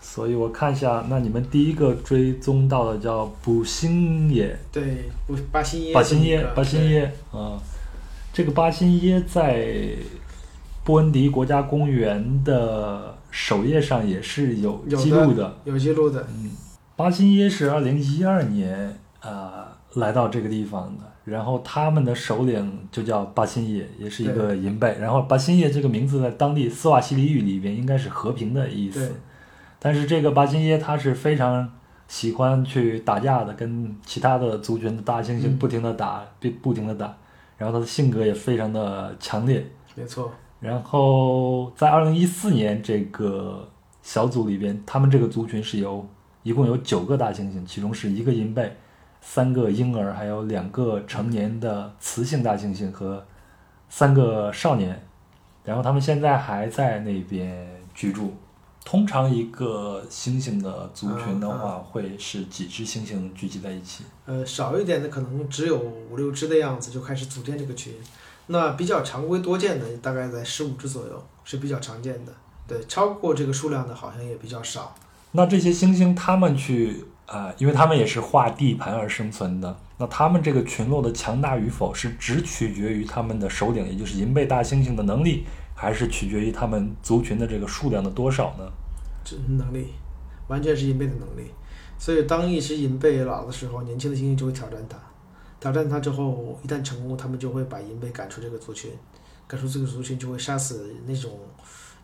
[0.00, 7.60] 所以我看一下，那你们第一个追踪到的叫卜星野，对，不，巴辛耶，巴辛耶，巴辛，耶啊，
[8.32, 9.90] 这个巴辛耶在
[10.84, 15.54] 布恩迪国家公园的首页上也是有有记录的。
[15.64, 16.26] 有记录的。
[16.34, 16.50] 嗯，
[16.96, 24.96] 巴辛耶是二零一二年呃来到这个地方的，然后他们的首领就叫巴辛耶，也是一个银背。
[24.98, 29.12] 然后巴辛耶这个名字在当地斯瓦西里语里边应该是和平的意思，
[29.78, 31.70] 但是这个巴辛耶他是非常
[32.08, 37.14] 喜欢去打架的，跟其他的族群的大猩猩嗯不停的打，不不停的打，
[37.62, 39.64] 然后他的性格也非常的强烈。
[39.94, 43.64] 没错，然后在二零一四年这个
[44.02, 46.04] 小组里边，他们这个族群是由
[46.42, 48.76] 一共有九个大猩猩，其中是一个银贝，
[49.20, 53.24] 三个婴儿，还有两个成年的雌性大猩猩和
[53.88, 55.00] 三个少年。
[55.64, 58.34] 然后他们现在还在那边居住。
[58.84, 64.04] 通常一个猩猩的族群的话，会是几只猩猩聚集在一起。
[64.26, 67.94] 呃，少一点的可能只有五六只的样子，就开始组建这个群。
[68.48, 72.32] 那比较常规多见的，大概在十五只左右是比较常见的。
[72.66, 74.94] 对，超过这个数量的好像也比较少。
[75.30, 79.74] 那这些猩猩，他们去啊、呃因为他们也是划地盘而生存的。
[79.98, 85.44] 那他们这个群落的强大与否，是只取决于他们的首领，也就是银背大猩猩的能力，
[85.82, 88.72] 还是取决于他们族群的这个数量的多少呢？
[89.24, 89.88] 这能力，
[90.46, 91.50] 完全是银背的能力。
[91.98, 94.96] 所以当一只银背老的时候，年轻的猩猩就会挑战它，
[95.58, 98.92] 挑战它之后，一旦成功，他们就会把银背赶出这个族群，
[99.48, 101.36] 赶出这个族群就会杀死那种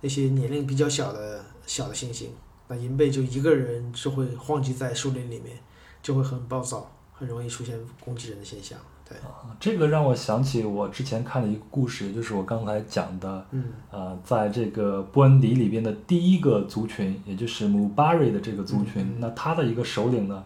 [0.01, 2.27] 那些年龄比较小的小的猩猩。
[2.67, 5.57] 那银背就一个人就会晃迹在树林里面，
[6.03, 8.77] 就会很暴躁，很容易出现攻击人的现象。
[9.09, 20.45] 对，啊这个让我想起我之前看的一个故事，也就是我刚才讲的，嗯呃，在这个布恩迪里边的第一个族群，也就是姆巴瑞的这个族群，嗯那他的一个首领呢，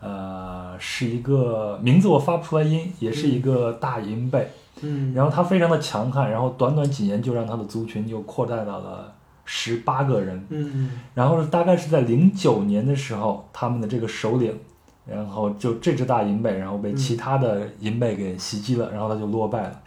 [0.00, 4.50] 呃，是一个名字我发不出来音，也是一个大银背。
[4.80, 10.44] 嗯，然后他非常的强悍，然后短短几年就让他的族群就扩大到了十八个人。
[10.48, 14.58] 嗯然后大概是在零九年的时候，他们的这个首领，
[15.06, 19.80] 然后就这只大银背，然后被其他的银背给袭击了，然后他就落败了，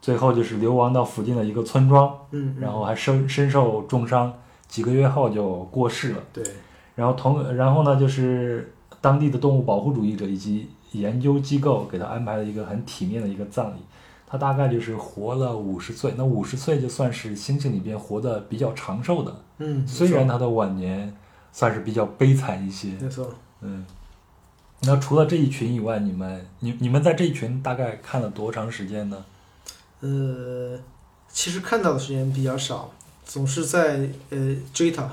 [0.00, 4.32] 最后就是流亡到附近的一个村庄，嗯，然后还身身受重伤，
[4.66, 6.18] 几个月后就过世了。
[6.32, 6.42] 对，
[6.94, 13.80] 然后同然后呢，就是当地的动物保护主义者以及研究机构给他安排了一个很体面的一个葬礼。
[14.26, 21.14] 他大概就是活了五十岁，那五十岁就算是猩猩里边活得比较长寿的，嗯，虽然他的晚年
[21.52, 22.92] 算是比较悲惨一些。
[22.98, 23.28] 没错。
[23.60, 23.84] 嗯，
[24.84, 29.24] 那除了这一群以外，你们你你们在这一群大概看了多长时间呢？
[30.00, 30.76] 呃，
[31.32, 32.92] 其实看到的时间比较少，
[33.24, 35.08] 总是在呃追他，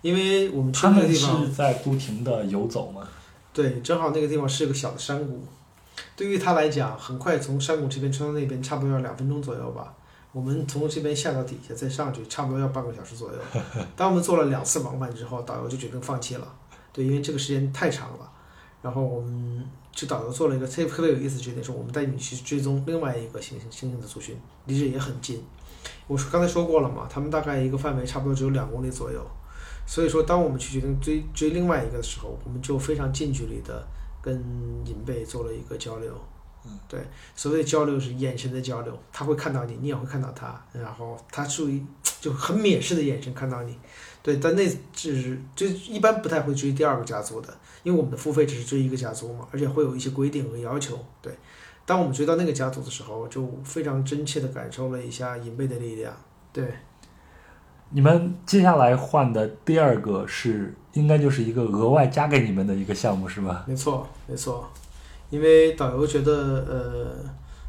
[0.00, 3.06] 因为我们去那个地方是，在不停的游走嘛？
[3.52, 5.44] 对，正好那个地方是个小的山谷，
[6.16, 9.92] 对于他来讲，很快从山谷这边穿到那边，差不多要两分钟左右吧。
[10.32, 13.38] 我们从这边下到底下再上去，差不多要半个小时左右。
[13.94, 16.48] 当我们做了两次往返之后，导游就决定放弃了，
[16.94, 18.30] 对，因为这个时间太长了。
[18.82, 25.42] 然后我们就导游做了一个特特别有意思的决定，说我们带你去追踪另外一个猩猩猩猩的族群，离这也很近。
[26.06, 29.24] 我说刚才说过了嘛，他们大概一个范围差不多只有两公里左右，
[29.86, 33.86] 所以说当我们去决定追追另外一个的时候，我们就非常近距离的
[34.20, 34.34] 跟
[34.84, 36.12] 银贝做了一个交流。
[36.64, 37.00] 嗯，对，
[37.34, 41.84] 所谓的交流是眼神的交流，他会看到你，你也会看到他，然后他属于
[42.20, 43.76] 就很蔑视的眼神看到你。
[44.22, 47.52] 对，但那只是就一般不太会追第二个家族的，
[47.82, 50.96] 因为我们的付费只是追一个家族嘛，而且会有一些规定和要求。
[51.20, 51.32] 对，
[51.84, 56.14] 当我们追到那个家族的时候，就非常真切的感受了一下银背的力量。
[56.52, 56.72] 对，
[57.90, 63.64] 你们接下来换的第二个是应该就是一个额外加给你们的一个项目是吗？
[63.66, 64.70] 没错，没错，
[65.30, 66.32] 因为导游觉得，
[66.68, 67.24] 呃，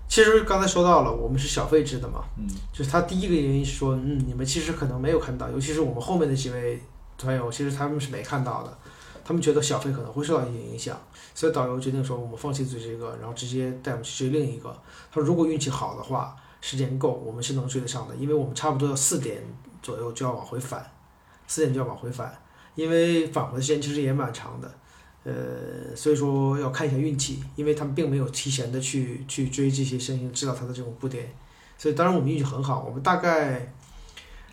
[0.07, 6.79] 其实刚才说到了，我们是小费制的嘛，嗯就是他第一个原因是说，嗯，你们其实可能没有看到，尤其是我们后面的几位
[7.17, 8.77] 团友，其实他们是没看到的，
[9.25, 10.95] 他们觉得小费可能会受到一些影响，
[11.33, 14.69] 所以导游决定说我们放弃追这个，然后直接带我们去追另一个。
[15.11, 19.41] 他说如果运气好的话，时间够，我们是能追得上的，因为我们差不多要四点
[19.81, 20.91] 左右就要往回返，
[21.47, 22.37] 四点就要往回返，
[22.75, 24.71] 因为返回的时间其实也蛮长的。
[25.25, 31.33] 呃，所以说要看一下运气，因为他们并没有提前的去去追这些星星，知道它的这种布点，
[31.77, 33.73] 所以当然我们运气很好，我们大概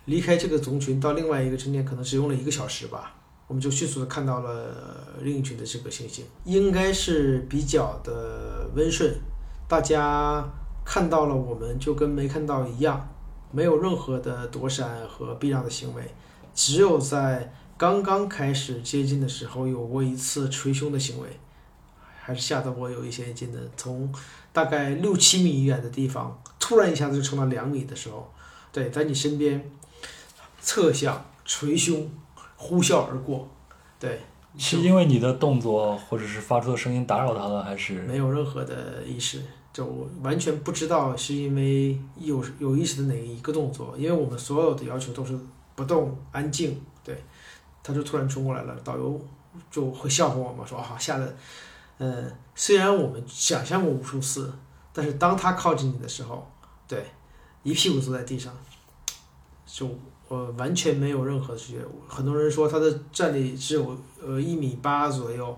[0.05, 3.17] 离开这个族群到另外一个景点可能只用了一个小时吧，
[3.49, 9.13] 我们就迅速的看到了另一群的这个星星，应该是比较的温顺，
[9.67, 10.49] 大家
[10.85, 13.09] 看到了我们就跟没看到一样，
[13.51, 16.15] 没有任何的躲闪和避让的行为，
[16.55, 17.53] 只有在。
[17.81, 21.27] 刚刚开始接近的时候，有过一次捶胸的行为，
[22.21, 23.59] 还是吓得我有一些劲的。
[23.75, 24.15] 从
[24.53, 28.31] 大概六七米远的地方，突然一下子就冲到两米的时候，
[28.71, 29.71] 对，在你身边
[30.61, 32.07] 侧向捶胸，
[32.55, 33.49] 呼啸而过，
[33.99, 34.21] 对。
[34.59, 39.41] 是因为你的动作或者是发出的声音打扰他了，还是没有任何的意识，
[39.73, 45.39] 就完全不知道是因为有有意识的哪一个动作，因为我们所有的要求都是
[45.75, 46.79] 不动、安静，
[47.83, 49.21] 他就突然冲过来了，导游
[49.71, 51.37] 就会笑话我们说：“啊，吓得，
[51.99, 54.53] 嗯，虽然我们想象过无数次，
[54.93, 56.49] 但是当他靠近你的时候，
[56.87, 57.05] 对，
[57.63, 58.53] 一屁股坐在地上，
[59.67, 59.89] 就
[60.29, 61.79] 我完全没有任何觉。
[62.07, 65.57] 很多人说他的站立只有呃一米八左右，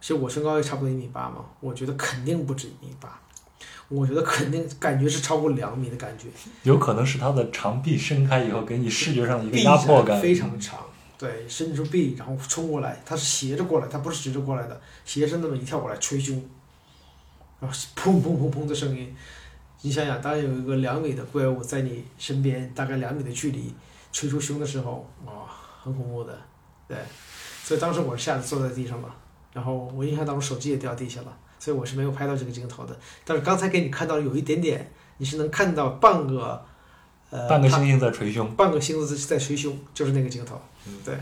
[0.00, 3.20] 其实我身高也差不多一米八嘛，我觉得肯定不止一米八，
[3.88, 6.28] 我觉得肯定感觉是超过两米的感觉。
[6.62, 10.78] 有可能是他的长臂伸开以后，给你视觉上的一个压迫感非常长。
[11.18, 16.34] 对，伸出臂，然后冲过来，他是斜着过来，他不是直着过来的，斜着那么一跳过来捶胸，
[17.58, 19.16] 然后砰砰砰砰的声音，
[19.80, 23.74] 你想想，当有一个两米的怪物在你身边，大概两米的距离
[24.12, 25.32] 捶出胸的时候，哇，
[25.82, 26.38] 很恐怖的，
[26.86, 26.98] 对，
[27.62, 29.14] 所以当时我是吓得坐在地上了，
[29.54, 32.94] 然后我印象当中手机也掉地下了，所以我是没有拍到这个镜头的，
[33.24, 36.62] 但是刚才给你看到有一点点，你是能看到半个，
[37.30, 40.60] 呃，半个星星在捶胸，半个星子在捶胸，就是那个镜头。
[40.86, 41.14] 嗯对，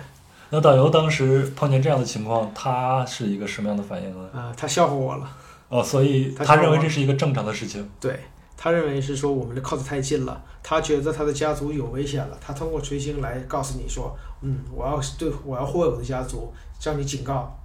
[0.51, 4.29] 那导游当时碰见这样的情况，他是一个什么样的反应呢？
[4.35, 5.37] 啊，他笑话我了。
[5.71, 7.89] 哦，所以他认为这是一个正常的事情。
[7.99, 8.21] 对
[8.57, 12.39] 他认为是说我们这靠得太近了，他觉得他的家族有危险了。
[12.41, 17.59] 他通过锤星来告诉你说，嗯，我要对我要护卫我的家族，向你警告，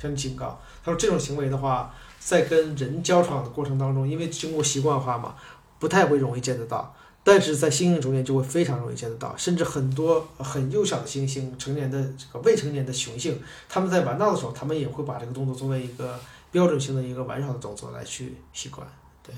[0.00, 0.58] 向你警告。
[0.82, 5.34] 他说这种行为的话，在跟人交闯的过程当中，因为经过习惯化嘛，
[5.78, 6.94] 不太会容易见得到。
[7.24, 16.18] 但是在猩猩中间就会非常容易见得到，甚至很多很幼小的猩猩、成年的这个未成年的雄性，他们在玩闹的时候，他们也会把这个动作作为一个
[16.50, 18.86] 标准性的一个玩耍的动作来去习惯。
[19.22, 19.34] 对。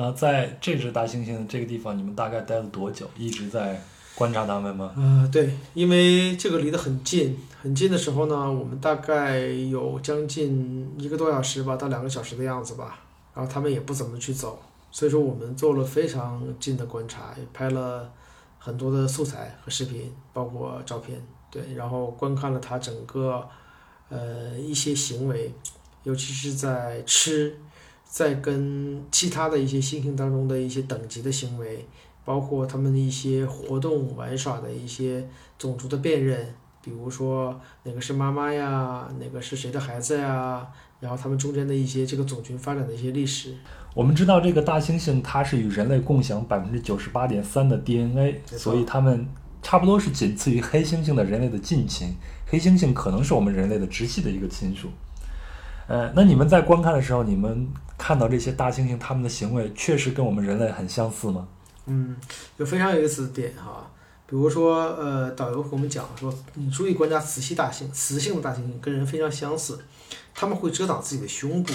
[0.00, 3.10] 啊，在这只大猩猩这个地方，你们大概待了多久？
[3.16, 3.82] 一直在
[4.14, 4.92] 观察它们吗？
[4.96, 13.00] 啊，对，因为这个离得很近，很近的时候呢，我们大概有将近一个多小时吧，到两个小时的样子吧。
[13.34, 14.62] 然后他们也不怎么去走。
[14.90, 18.10] 所以说，我们做了非常近的观察，也拍了
[18.58, 21.20] 很多的素材和视频，包括照片，
[21.50, 23.46] 对，然后观看了它整个，
[24.08, 25.54] 呃，一些行为，
[26.02, 27.56] 尤其是在吃，
[28.04, 31.86] 在跟其他的一些猩猩当中的一些等级的行为，
[32.24, 35.28] 包括他们的一些活动玩耍的一些
[35.58, 40.66] 种族的辨认，比如说哪个是妈妈呀，哪个是谁的孩子呀，
[41.00, 43.54] 然后他们中间的一些这个种群发展的一些历史。
[43.94, 49.26] 我们知道这个大猩猩它是与人类共享百分之九十八点三的 DNA，所以它们
[49.62, 52.14] 差不多是仅次于黑猩猩的人类的近亲。
[52.46, 54.88] 黑猩猩可能是我们人类的直系的一个亲属。
[55.88, 61.48] 呃，那你们在观看的时候，你们看到这些大猩猩它们的行为确实跟我们人类很相似吗？
[61.86, 62.14] 嗯，
[62.58, 63.90] 有非常有意思的点哈，
[64.26, 69.78] 比如说呃，导游跟我们讲说，你注意观察雌性大猩，雌性的大猩猩跟人非常相似，
[70.38, 71.72] 他们会遮挡自己的胸部。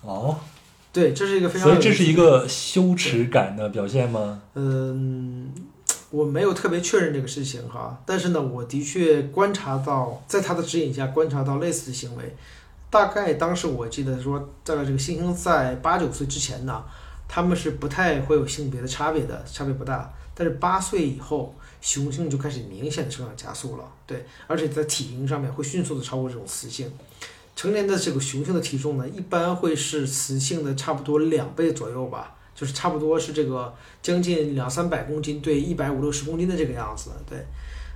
[0.00, 0.40] 哦。
[0.92, 1.68] 对，这是一个非常。
[1.68, 4.40] 所以这是一个羞耻感的表现吗？
[4.54, 5.52] 嗯，
[6.10, 12.34] 我没有特别确认这个事情哈，但是呢，我的确观察到，在他的指引下观察到类似的行为。
[12.88, 16.82] 大概当时我记得说，在这个猩猩在八九岁之前呢，
[17.28, 20.12] 他们是不太会有性别的差别的，差别不大。
[20.34, 26.90] 但是八岁以后，雄性就开始明显的生长加速了，对，而且在体型上面会迅速的超过这种雌性。
[27.60, 37.10] 成年的这个雄性的体重呢，一般会是雌性的差不多两倍左右吧，就是差不多是这个将近两三百公斤对一百五六十公斤的这个样子。
[37.28, 37.44] 对，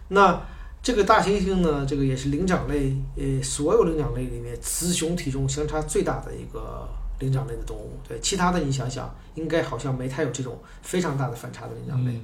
[0.08, 0.38] 那
[0.82, 6.86] 这个大猩猩呢，这个也是灵长类，呃，所有灵长类里面雌雄体重相差最大的一个
[7.20, 7.92] 灵长类的动物。
[8.06, 12.20] 对，其他的你想想，应该好像没太有这种非常大的反差的灵长类。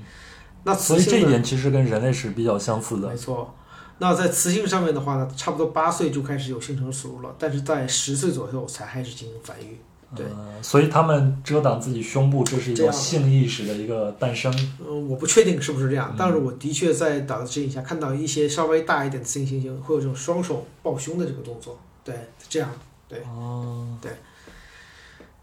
[0.64, 3.08] 那所以这一点其实跟人类是比较相似的。
[3.08, 3.54] 没错。
[4.00, 9.78] 那在雌性上面的话呢，差不多八岁就开始有性成熟了，但是在十岁左右才开始进行繁育。
[10.16, 14.52] 对呃所以他们遮挡自己胸部，这是一种性意识的一个诞生。
[14.84, 22.14] 嗯，我不确定是不是这样，但是我的确在导的指引下看到一些稍微大一点的雌性猩猩会有这种双手抱胸的这个动作，对，
[22.48, 22.68] 这样。
[23.08, 24.10] 对哦，对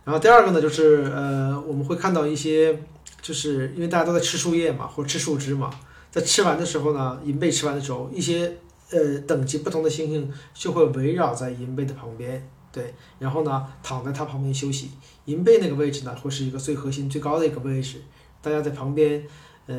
[0.04, 2.78] 然后第二个呢，就是呃，我们会看到一些，
[3.22, 5.70] 就是因为大家都在吃树叶嘛，或者吃树枝嘛，
[6.12, 8.58] 在吃完的时候呢，银背吃完的时候，一些
[8.92, 14.92] 呃等级不同的猩猩就会围绕在银背的旁边，对，然后呢躺在它旁边休息。
[15.26, 18.02] 银背那个位置呢，会是一个最核心、最高的一个位置，
[18.42, 19.22] 大家在旁边，
[19.66, 19.76] 呃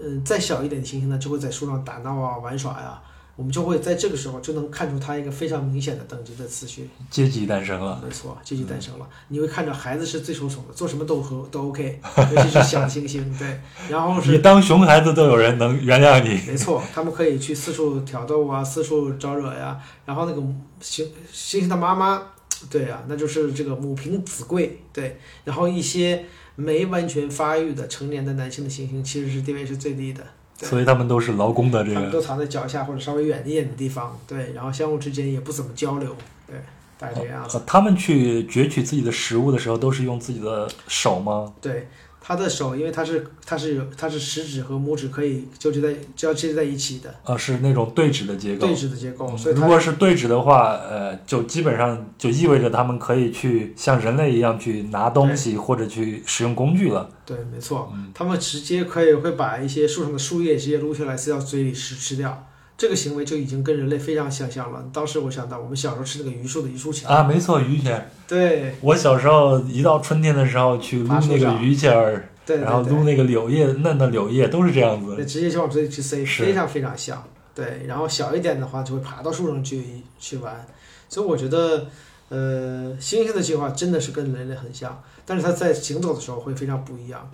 [0.00, 3.02] 呃，再小一点的猩猩呢，就会在树上打闹啊、玩耍呀、
[3.40, 6.90] 我们就会在这个时候就能看出它一个非常明显的等级的次序。
[7.08, 7.98] 阶级诞生了。
[8.04, 9.08] 没错，阶级诞生了。
[9.28, 11.98] 你会看着孩子是最受宠的，做什么都和都 OK，
[12.36, 13.58] 尤其是小猩猩，对。
[13.88, 16.38] 然后是你当熊孩子都有人能原谅你。
[16.46, 19.80] 没错，他们可以去四处挑逗啊，四处招惹呀。
[20.04, 20.42] 然后那个
[20.82, 22.20] 猩猩猩的妈妈，
[22.68, 25.18] 对啊、那就是这个母凭子贵，对。
[25.44, 26.26] 然后一些
[26.56, 30.22] 没完全发育的成年的男性的猩猩，其实是地位是最低的。
[30.60, 32.10] 对所以他们都是劳工的这个。
[32.10, 36.14] 都藏在脚下或者稍微远一点的地方，对，然后相互之间也不怎么交流，
[36.46, 36.56] 对，
[36.98, 37.56] 大概这样子。
[37.56, 41.52] 呃他们去攫取自己的食物的时候，都是用自己的手吗？
[41.60, 41.88] 对，
[42.20, 48.66] 他的手，因为它是它是有它是食指和拇指可以交接在交接在一起的啊，是那种对指的结构。
[48.66, 57.10] 对指的结构，嗯所以如果是对指的话，呃，就基本上就意味着他们可以去像人类一样去拿东西或者去使用工具了。
[57.24, 62.46] 对，没错，嗯他们直接可以会把一些树上的树叶直接撸下来塞到嘴里吃吃掉。
[62.80, 64.82] 这个行为就已经跟人类非常相像了。
[64.90, 68.10] 当时我想到，我们小时候吃那个榆树的榆树钱，啊，没错，榆钱。
[68.26, 75.30] 对我小时候一到春天的时候去撸那个榆钱儿，对然后撸那个柳叶嫩的柳叶，都是这样子对，子。
[75.30, 77.22] 直接就往嘴里去塞，非常非常像。
[77.54, 79.84] 对，然后小一点的话就会爬到树上去
[80.18, 80.66] 去玩。
[81.06, 81.86] 所以我觉得，
[82.30, 87.30] 呃，猩猩的进化真的是跟人类很像，但是它在行走的时候会非常不一样。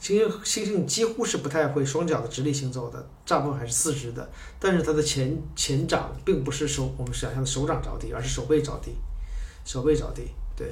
[0.00, 4.30] 猩猩猩猩几乎是不太会双脚的直立行走的，大部分还是四肢的。
[4.58, 8.92] 但是它的前前掌并不是手我们想象的手掌着地，而是手背着地，
[9.64, 10.22] 手背着地。
[10.56, 10.68] 对，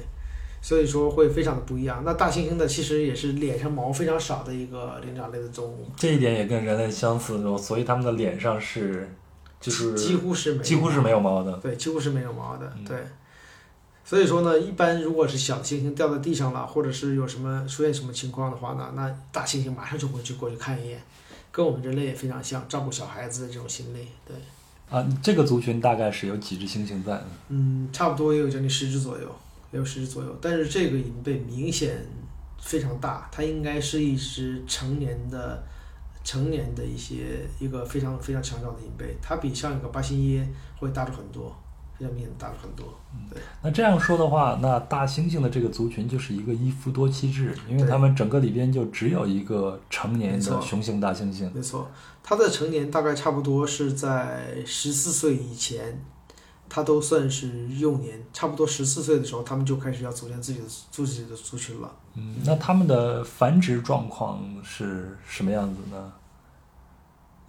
[0.61, 2.01] 所以说会非常的不一样。
[2.03, 9.07] 那大猩猩的其实也是脸上毛非常少的一个灵长类的动物，这一点也跟人类相似，所以它们的脸上是
[9.59, 11.51] 就是几乎是没有几乎是没有毛的。
[11.57, 12.97] 对，几乎是没有毛的，嗯对。
[14.03, 21.01] 所以说呢，一般如果是小猩猩掉在地上了，或者是有什么出现什么情况的话呢，那大猩猩马上就会去过去看一眼，
[21.51, 24.35] 跟我们人类也非常像，照顾小孩子的这种心理，对，
[24.89, 27.25] 啊，这个族群大概是有几只猩猩在呢？
[27.49, 29.27] 嗯，差不多也有将近十只左右，
[29.71, 32.05] 也有十只左右，但是这个银背明显
[32.59, 35.63] 非常大，它应该是一只成年的。
[36.21, 40.47] 成年的一些一个非常非常强壮的银背，它比上一个巴辛耶
[40.77, 41.55] 会大出很多，
[41.99, 42.85] 非常明显地大了很多。
[43.29, 51.51] 对、嗯那这样说的话，那大猩猩的这个族群就是一个一夫多妻制，因为对他们整个里边就只有一个成年的雄性大猩猩。
[51.53, 51.91] 没错，
[52.23, 56.03] 它的成年大概差不多是在十四岁以前，
[56.69, 58.23] 它都算是幼年。
[58.31, 61.91] 差不多十四岁的时候，他们就开始要组建自己的自己的族群了。
[62.15, 66.13] 嗯，那他们的繁殖状况是什么样子呢？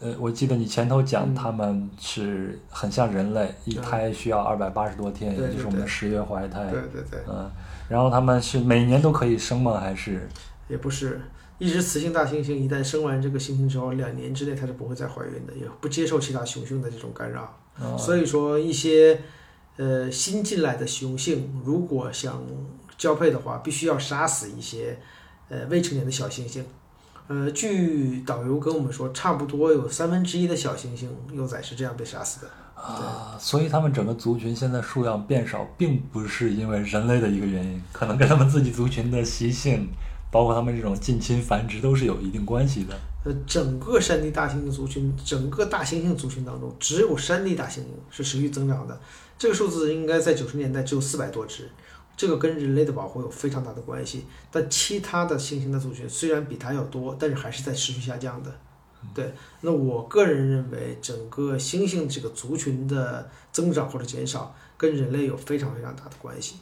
[0.00, 6.70] 呃，我记得你前头讲嗯他们是很像人类，一对胎需要二百八十多天，也就是我们的十月怀胎。
[6.70, 7.50] 对对对，嗯，
[7.88, 9.78] 然后他们是每年都可以生吗？
[9.78, 10.26] 还是
[10.68, 11.20] 也不是
[11.58, 17.54] 一只雌性大猩猩，一旦生完这个猩猩之后，两年之内它是不会再怀孕的，也不接受其他雄性的这种干扰。
[17.78, 19.20] 呃所以说，一些
[19.76, 22.42] 呃新进来的雄性，如果想
[22.96, 24.98] 交配的话，必须要杀死一些
[25.50, 26.62] 呃未成年的小猩猩。
[27.30, 32.50] 呃，据导游跟我们说，差不多有三分之一的小猩猩幼崽是这样被杀死的。
[32.74, 39.86] 啊，所以他们整个族群现在数量变少，并不是因为人类的一个原因，可能跟他们自己族群的习性，
[40.32, 42.98] 包括他们这种近亲繁殖都是有一定关系的。
[43.24, 49.00] 呃，整个山地大猩猩族群，整个大猩猩族群当中，只有山地大猩猩是持续增长的。
[49.38, 51.70] 这个数字应该在九十年代只有四百多只，
[52.16, 54.24] 这个跟人类的保护有非常大的关系。
[54.50, 58.52] 但其他的猩猩的族群虽然比它要多，但是还是在持续下降的。
[59.14, 59.32] 对，
[59.62, 66.56] 那我个人认为，整个猩猩这个族群的增长或者减少，跟人类有非常非常大的关系。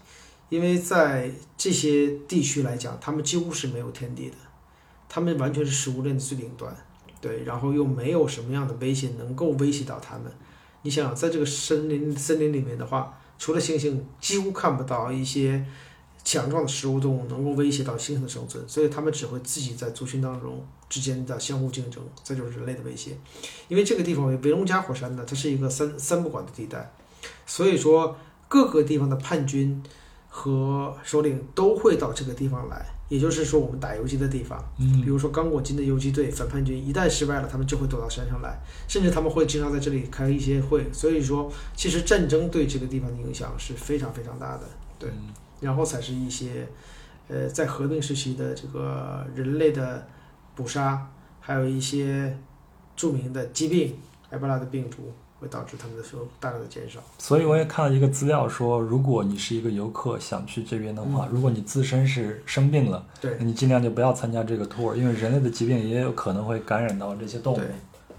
[0.49, 4.36] 因为在这些地区来讲，他们几乎是没有天敌的，
[5.09, 6.74] 他们完全是食物链的最顶端，
[7.20, 10.30] 对，然后又没有什么样的威胁能够威胁到他们。
[10.82, 15.64] 你想想，在这个森林森林里面的话，除了猩猩，几乎看不到一些
[16.24, 23.16] 强壮的食物动物能够威胁到猩猩的生存，所以它们只会自己在族群当中之间的相互竞争，这就是人类的威胁。
[23.68, 26.93] 因为这个地方为维龙加火山呢，它是一个三三不管的地带，
[27.47, 28.16] 所以说
[28.49, 29.82] 各个地方的叛军
[30.28, 34.62] 和首领都会到这个地方来，也就是说我们打游击的地方。
[34.78, 40.86] 嗯比如说刚果金的游击队、反叛军一旦失败了，他们就会躲到山上来，甚至他们会经常在这里开一些会。
[40.92, 44.62] 所以说，其实战争对这个地方的影响是非常非常大的。
[44.98, 46.68] 对，嗯然后才是一些，
[47.28, 50.06] 呃，在和平时期的这个人类的
[50.54, 52.38] 捕杀，还有一些
[52.94, 53.96] 著名的疾病、
[54.30, 57.01] 埃博拉的病毒，会导致他们的收入大量的减少。
[57.18, 67.66] 所以我也看了一个资料说，如果你是一个游客想去这边的话，如果你自身是生病了，对你尽量就不要参加这个 tour，因为人类的疾病也有可能会感染到这些动物对。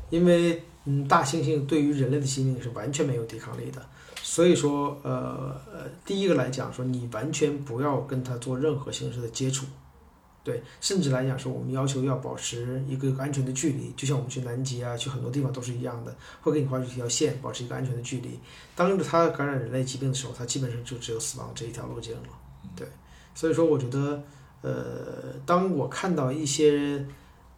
[0.10, 3.82] 因为嗯，大猩猩对于人类的疾病是完全没有抵抗力的，
[4.24, 9.66] 所以说呃呃，第一个来讲说，你完全不要跟它做任何形式的接触，
[10.42, 18.40] 对，甚至来讲说，我们要求要保持一个安全的距离，就像我们去南极啊，去很多地方都是一样的，会给你画出一条线，保持一个安全的距离。
[18.74, 22.30] 当着它感染人类疾病的时候，它基本上就只有死亡这一条路径了，
[22.76, 22.88] 对，
[23.36, 24.24] 所以说我觉得
[24.62, 27.06] 呃，当我看到一些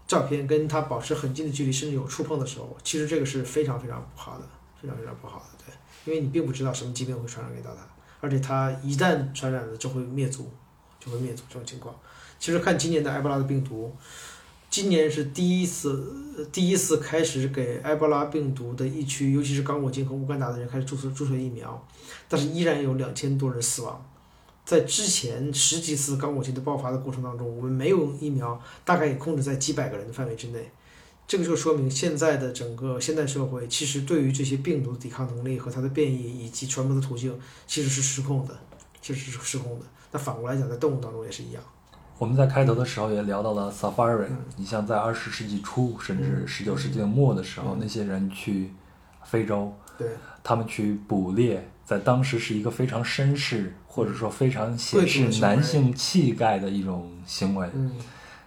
[0.07, 4.45] 照片跟它保持很近的距离，甚至有触碰的时候，其实这个是非常非常不好的，
[4.81, 7.87] 非常非常不好的，对，因为你并不知道什么疾病会传染给到它，
[8.19, 10.51] 而且它一旦传染了就会灭族，
[10.99, 11.95] 就会灭族这种情况。
[12.41, 13.95] 其实看今年的埃博拉的病毒，
[14.67, 16.11] 今年是第一次
[16.51, 21.87] 第一次开始给埃博拉病毒的疫区，尤其是刚果金和乌干达的人开始注射注射疫苗，
[22.27, 24.03] 但是依然有两千多人死亡。
[24.65, 30.71] 在之前十几次刚果金的爆发的过程当中，我们没有疫苗，大概也控制在几百个人的范围之内。
[31.27, 38.59] 这个就说明现在的整个现代社会，其实对于这些病毒抵抗能力和它的变异以及传播的途径，其实是失控的，
[38.99, 39.85] 其实是失控的。
[40.11, 41.63] 那反过来讲，在动物当中也是一样。
[42.21, 44.37] 我们在开头的时候也聊到了 safari，、嗯。
[44.55, 46.47] 你像在二十世纪初甚至嗯。
[46.47, 47.77] 十九世纪的末的时候，嗯。
[47.81, 48.71] 那些人去
[49.23, 50.07] 非洲，对。
[50.43, 57.67] 他们去捕猎，在当时是一个非常绅士或者说非常显示男性气概的一种行为。
[57.73, 57.91] 嗯，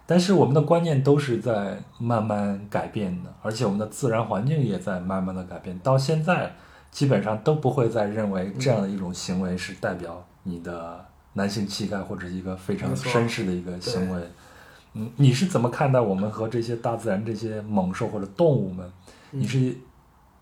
[0.07, 5.77] 但是我们的观念都是在慢慢改变的，而且我们的自然环境也在慢慢的改变。
[5.81, 6.55] 到现在，
[6.93, 11.05] 基本上都不会再认为这样的一种行为是代表你的
[11.35, 14.23] 男性气概或者一个非常绅士的一个行为。
[14.95, 18.91] 嗯，你是怎么看待我们和这些大自然这些猛兽或者动物们？
[19.33, 19.77] 嗯你是，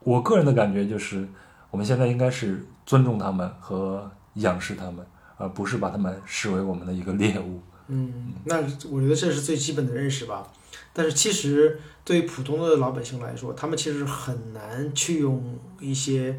[0.01, 1.27] 我个人的感觉就是，
[1.71, 5.05] 我们现在应该是尊重他们和仰视他们，
[5.39, 7.59] 而不是把他们视为我们的一个猎物。
[7.89, 8.59] 嗯，那
[8.91, 10.47] 我觉得这是最基本的认识吧。
[10.93, 16.39] 但是其实对于普通的老百姓来说，他们其实很难去用一些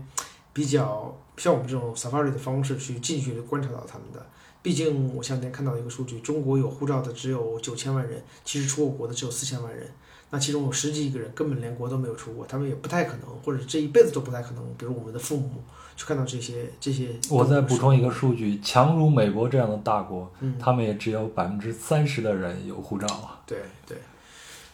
[0.53, 4.23] 比较像我们这种 safari 的方式去近距离观察到他们的。
[4.63, 9.87] 毕竟我前两天看到一个数据，中国有护照的只有九千万人，其实出过国的只有四千万人。
[10.31, 15.61] 那其中有十几亿个人根本连国都没有出过，他们也不太可能，或者这一辈子都不太可能，比如我们的父母
[15.95, 17.09] 去看到这些这些。
[17.29, 23.43] 我再补充一个，数据，强如美国这样的大国，嗯，他们也只有百分之三十的人有护照啊。
[23.45, 23.97] 对对，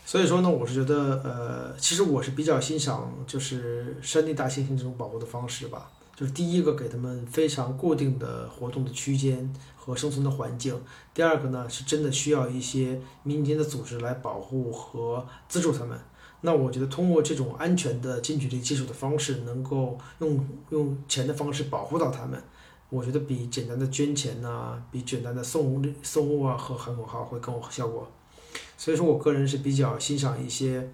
[0.05, 5.89] 所以说呢，我是觉得，呃，其实我是比较欣赏就是山地大猩猩这种保护的方式吧。
[6.19, 10.77] 就是第一个给他们非常固定的活动的区间和生存的环境，
[11.13, 15.97] 第二个呢是真的需要一些民间的组织来保护和资助他们。
[16.41, 22.43] 那我觉得通过这种安全的近距离接触的方式，能够用用钱的方式保护到他们，
[22.89, 28.05] 我觉得比简单的捐钱呐、比简单的送送物啊和喊口号会更有效果。
[28.77, 30.91] 所以说我个人是比较欣赏一些，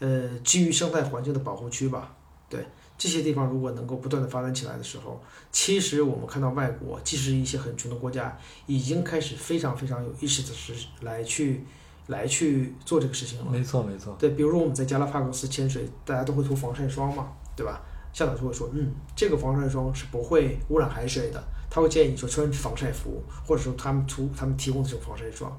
[0.00, 2.12] 呃，基于生态环境的保护区吧。
[2.50, 2.66] 对
[3.04, 8.34] 这些地方，如果能够不断的发展起来的时候，其实我们看到外国，即使一些很穷的国家，
[8.64, 10.72] 已经开始非常非常有意识的是
[11.02, 11.66] 来去
[12.06, 13.50] 来去做这个事情了。
[13.50, 14.16] 没错，没错。
[14.18, 17.82] 对，比如说我们在加拉帕戈斯潜水，大家都会涂防晒霜嘛，对吧？
[18.14, 25.52] 向导就会说，嗯，这个防晒霜是不会污染海水的，他会建议你说穿防晒服，或者说他们涂他们提供的这种防晒霜。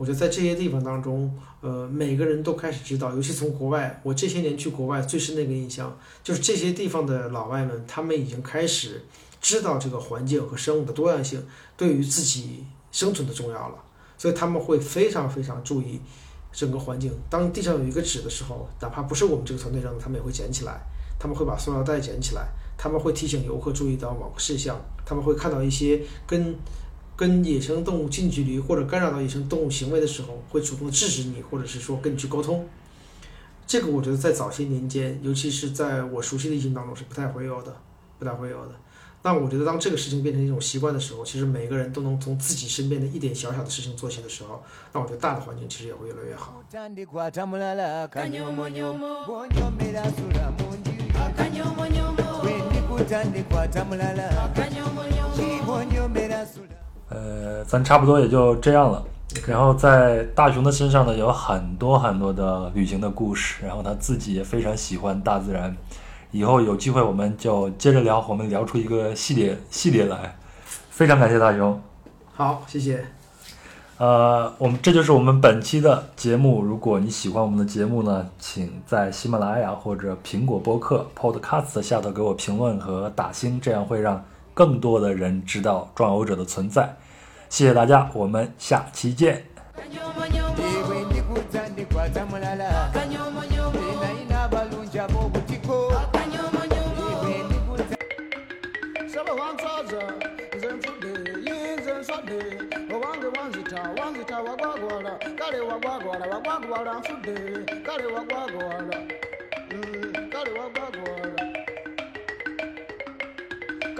[0.00, 5.94] 我觉得在这些地方当中，呃，每个人都开始知道，尤其从国外，我这些年去国外最深的一个印象
[6.24, 9.04] 就是这些地方的老外们，他们已经开始
[9.42, 11.44] 知道这个环境和生物的多样性
[11.76, 13.74] 对于自己生存的重要了，
[14.16, 16.00] 所以他们会非常非常注意
[16.50, 17.12] 整个环境。
[17.28, 20.80] 当地上有一个纸的时候，哪怕不是我们这个团队扔的，他们也会捡起来，
[21.18, 22.48] 他们会把塑料袋捡起来，
[22.78, 26.54] 他们会提醒游客注意到某个事项，他们会看到一些跟
[27.20, 32.66] 跟野生动物近距离或者干扰到野生动物行为的时候，会主动制止你，或者是说跟你去沟通。
[33.66, 37.76] 这个我觉得在早些年间，尤其是在我熟悉的疫情当中是不太会有的，
[38.18, 38.72] 不太会有的。
[39.22, 44.62] 那我觉得，当这个事情变成一种习惯的时候，其实每个人都能从自己身边的一点小小的事情做起的时候，
[44.94, 46.64] 那我觉得大的环境其实也会越来越好。
[57.10, 59.04] 呃，咱差不多也就这样了。
[59.46, 65.76] 然后在大熊的身上呢，有很多很多的旅行的故事，然后他自己也非常喜欢大自然。
[66.32, 70.36] 以后有机会我们就接着聊，我们聊出一个系列系列来。
[70.90, 71.80] 非常感谢大熊。
[72.32, 73.04] 好，谢谢。
[73.98, 76.62] 呃，我们这就是我们本期的节目。
[76.62, 84.24] 如果你喜欢我们的节目呢，请在喜马拉雅或者苹果播客 Podcast 下头给我评论和打星，这样会让
[84.60, 86.94] 更多的人知道壮游者的存在。
[87.48, 89.46] 谢谢大家，我们下期见。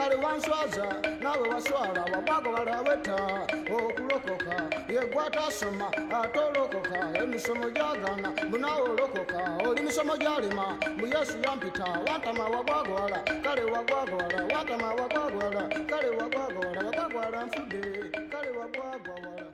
[0.00, 0.86] Kale wanswaza
[1.22, 3.16] nawe waswala wagwagwala weta
[3.76, 4.54] okulokoka
[4.94, 5.88] yegwatasoma
[6.20, 10.66] atolokoka emisomo gyagana bunawe olokoka oli misomo gyalima
[10.96, 17.82] mu yesu yampita wantama wagwagwala kale wagwagwala wantama wagwagwala kale wagwagwala wagwagwala nfudde
[18.32, 19.49] kale wagwagwala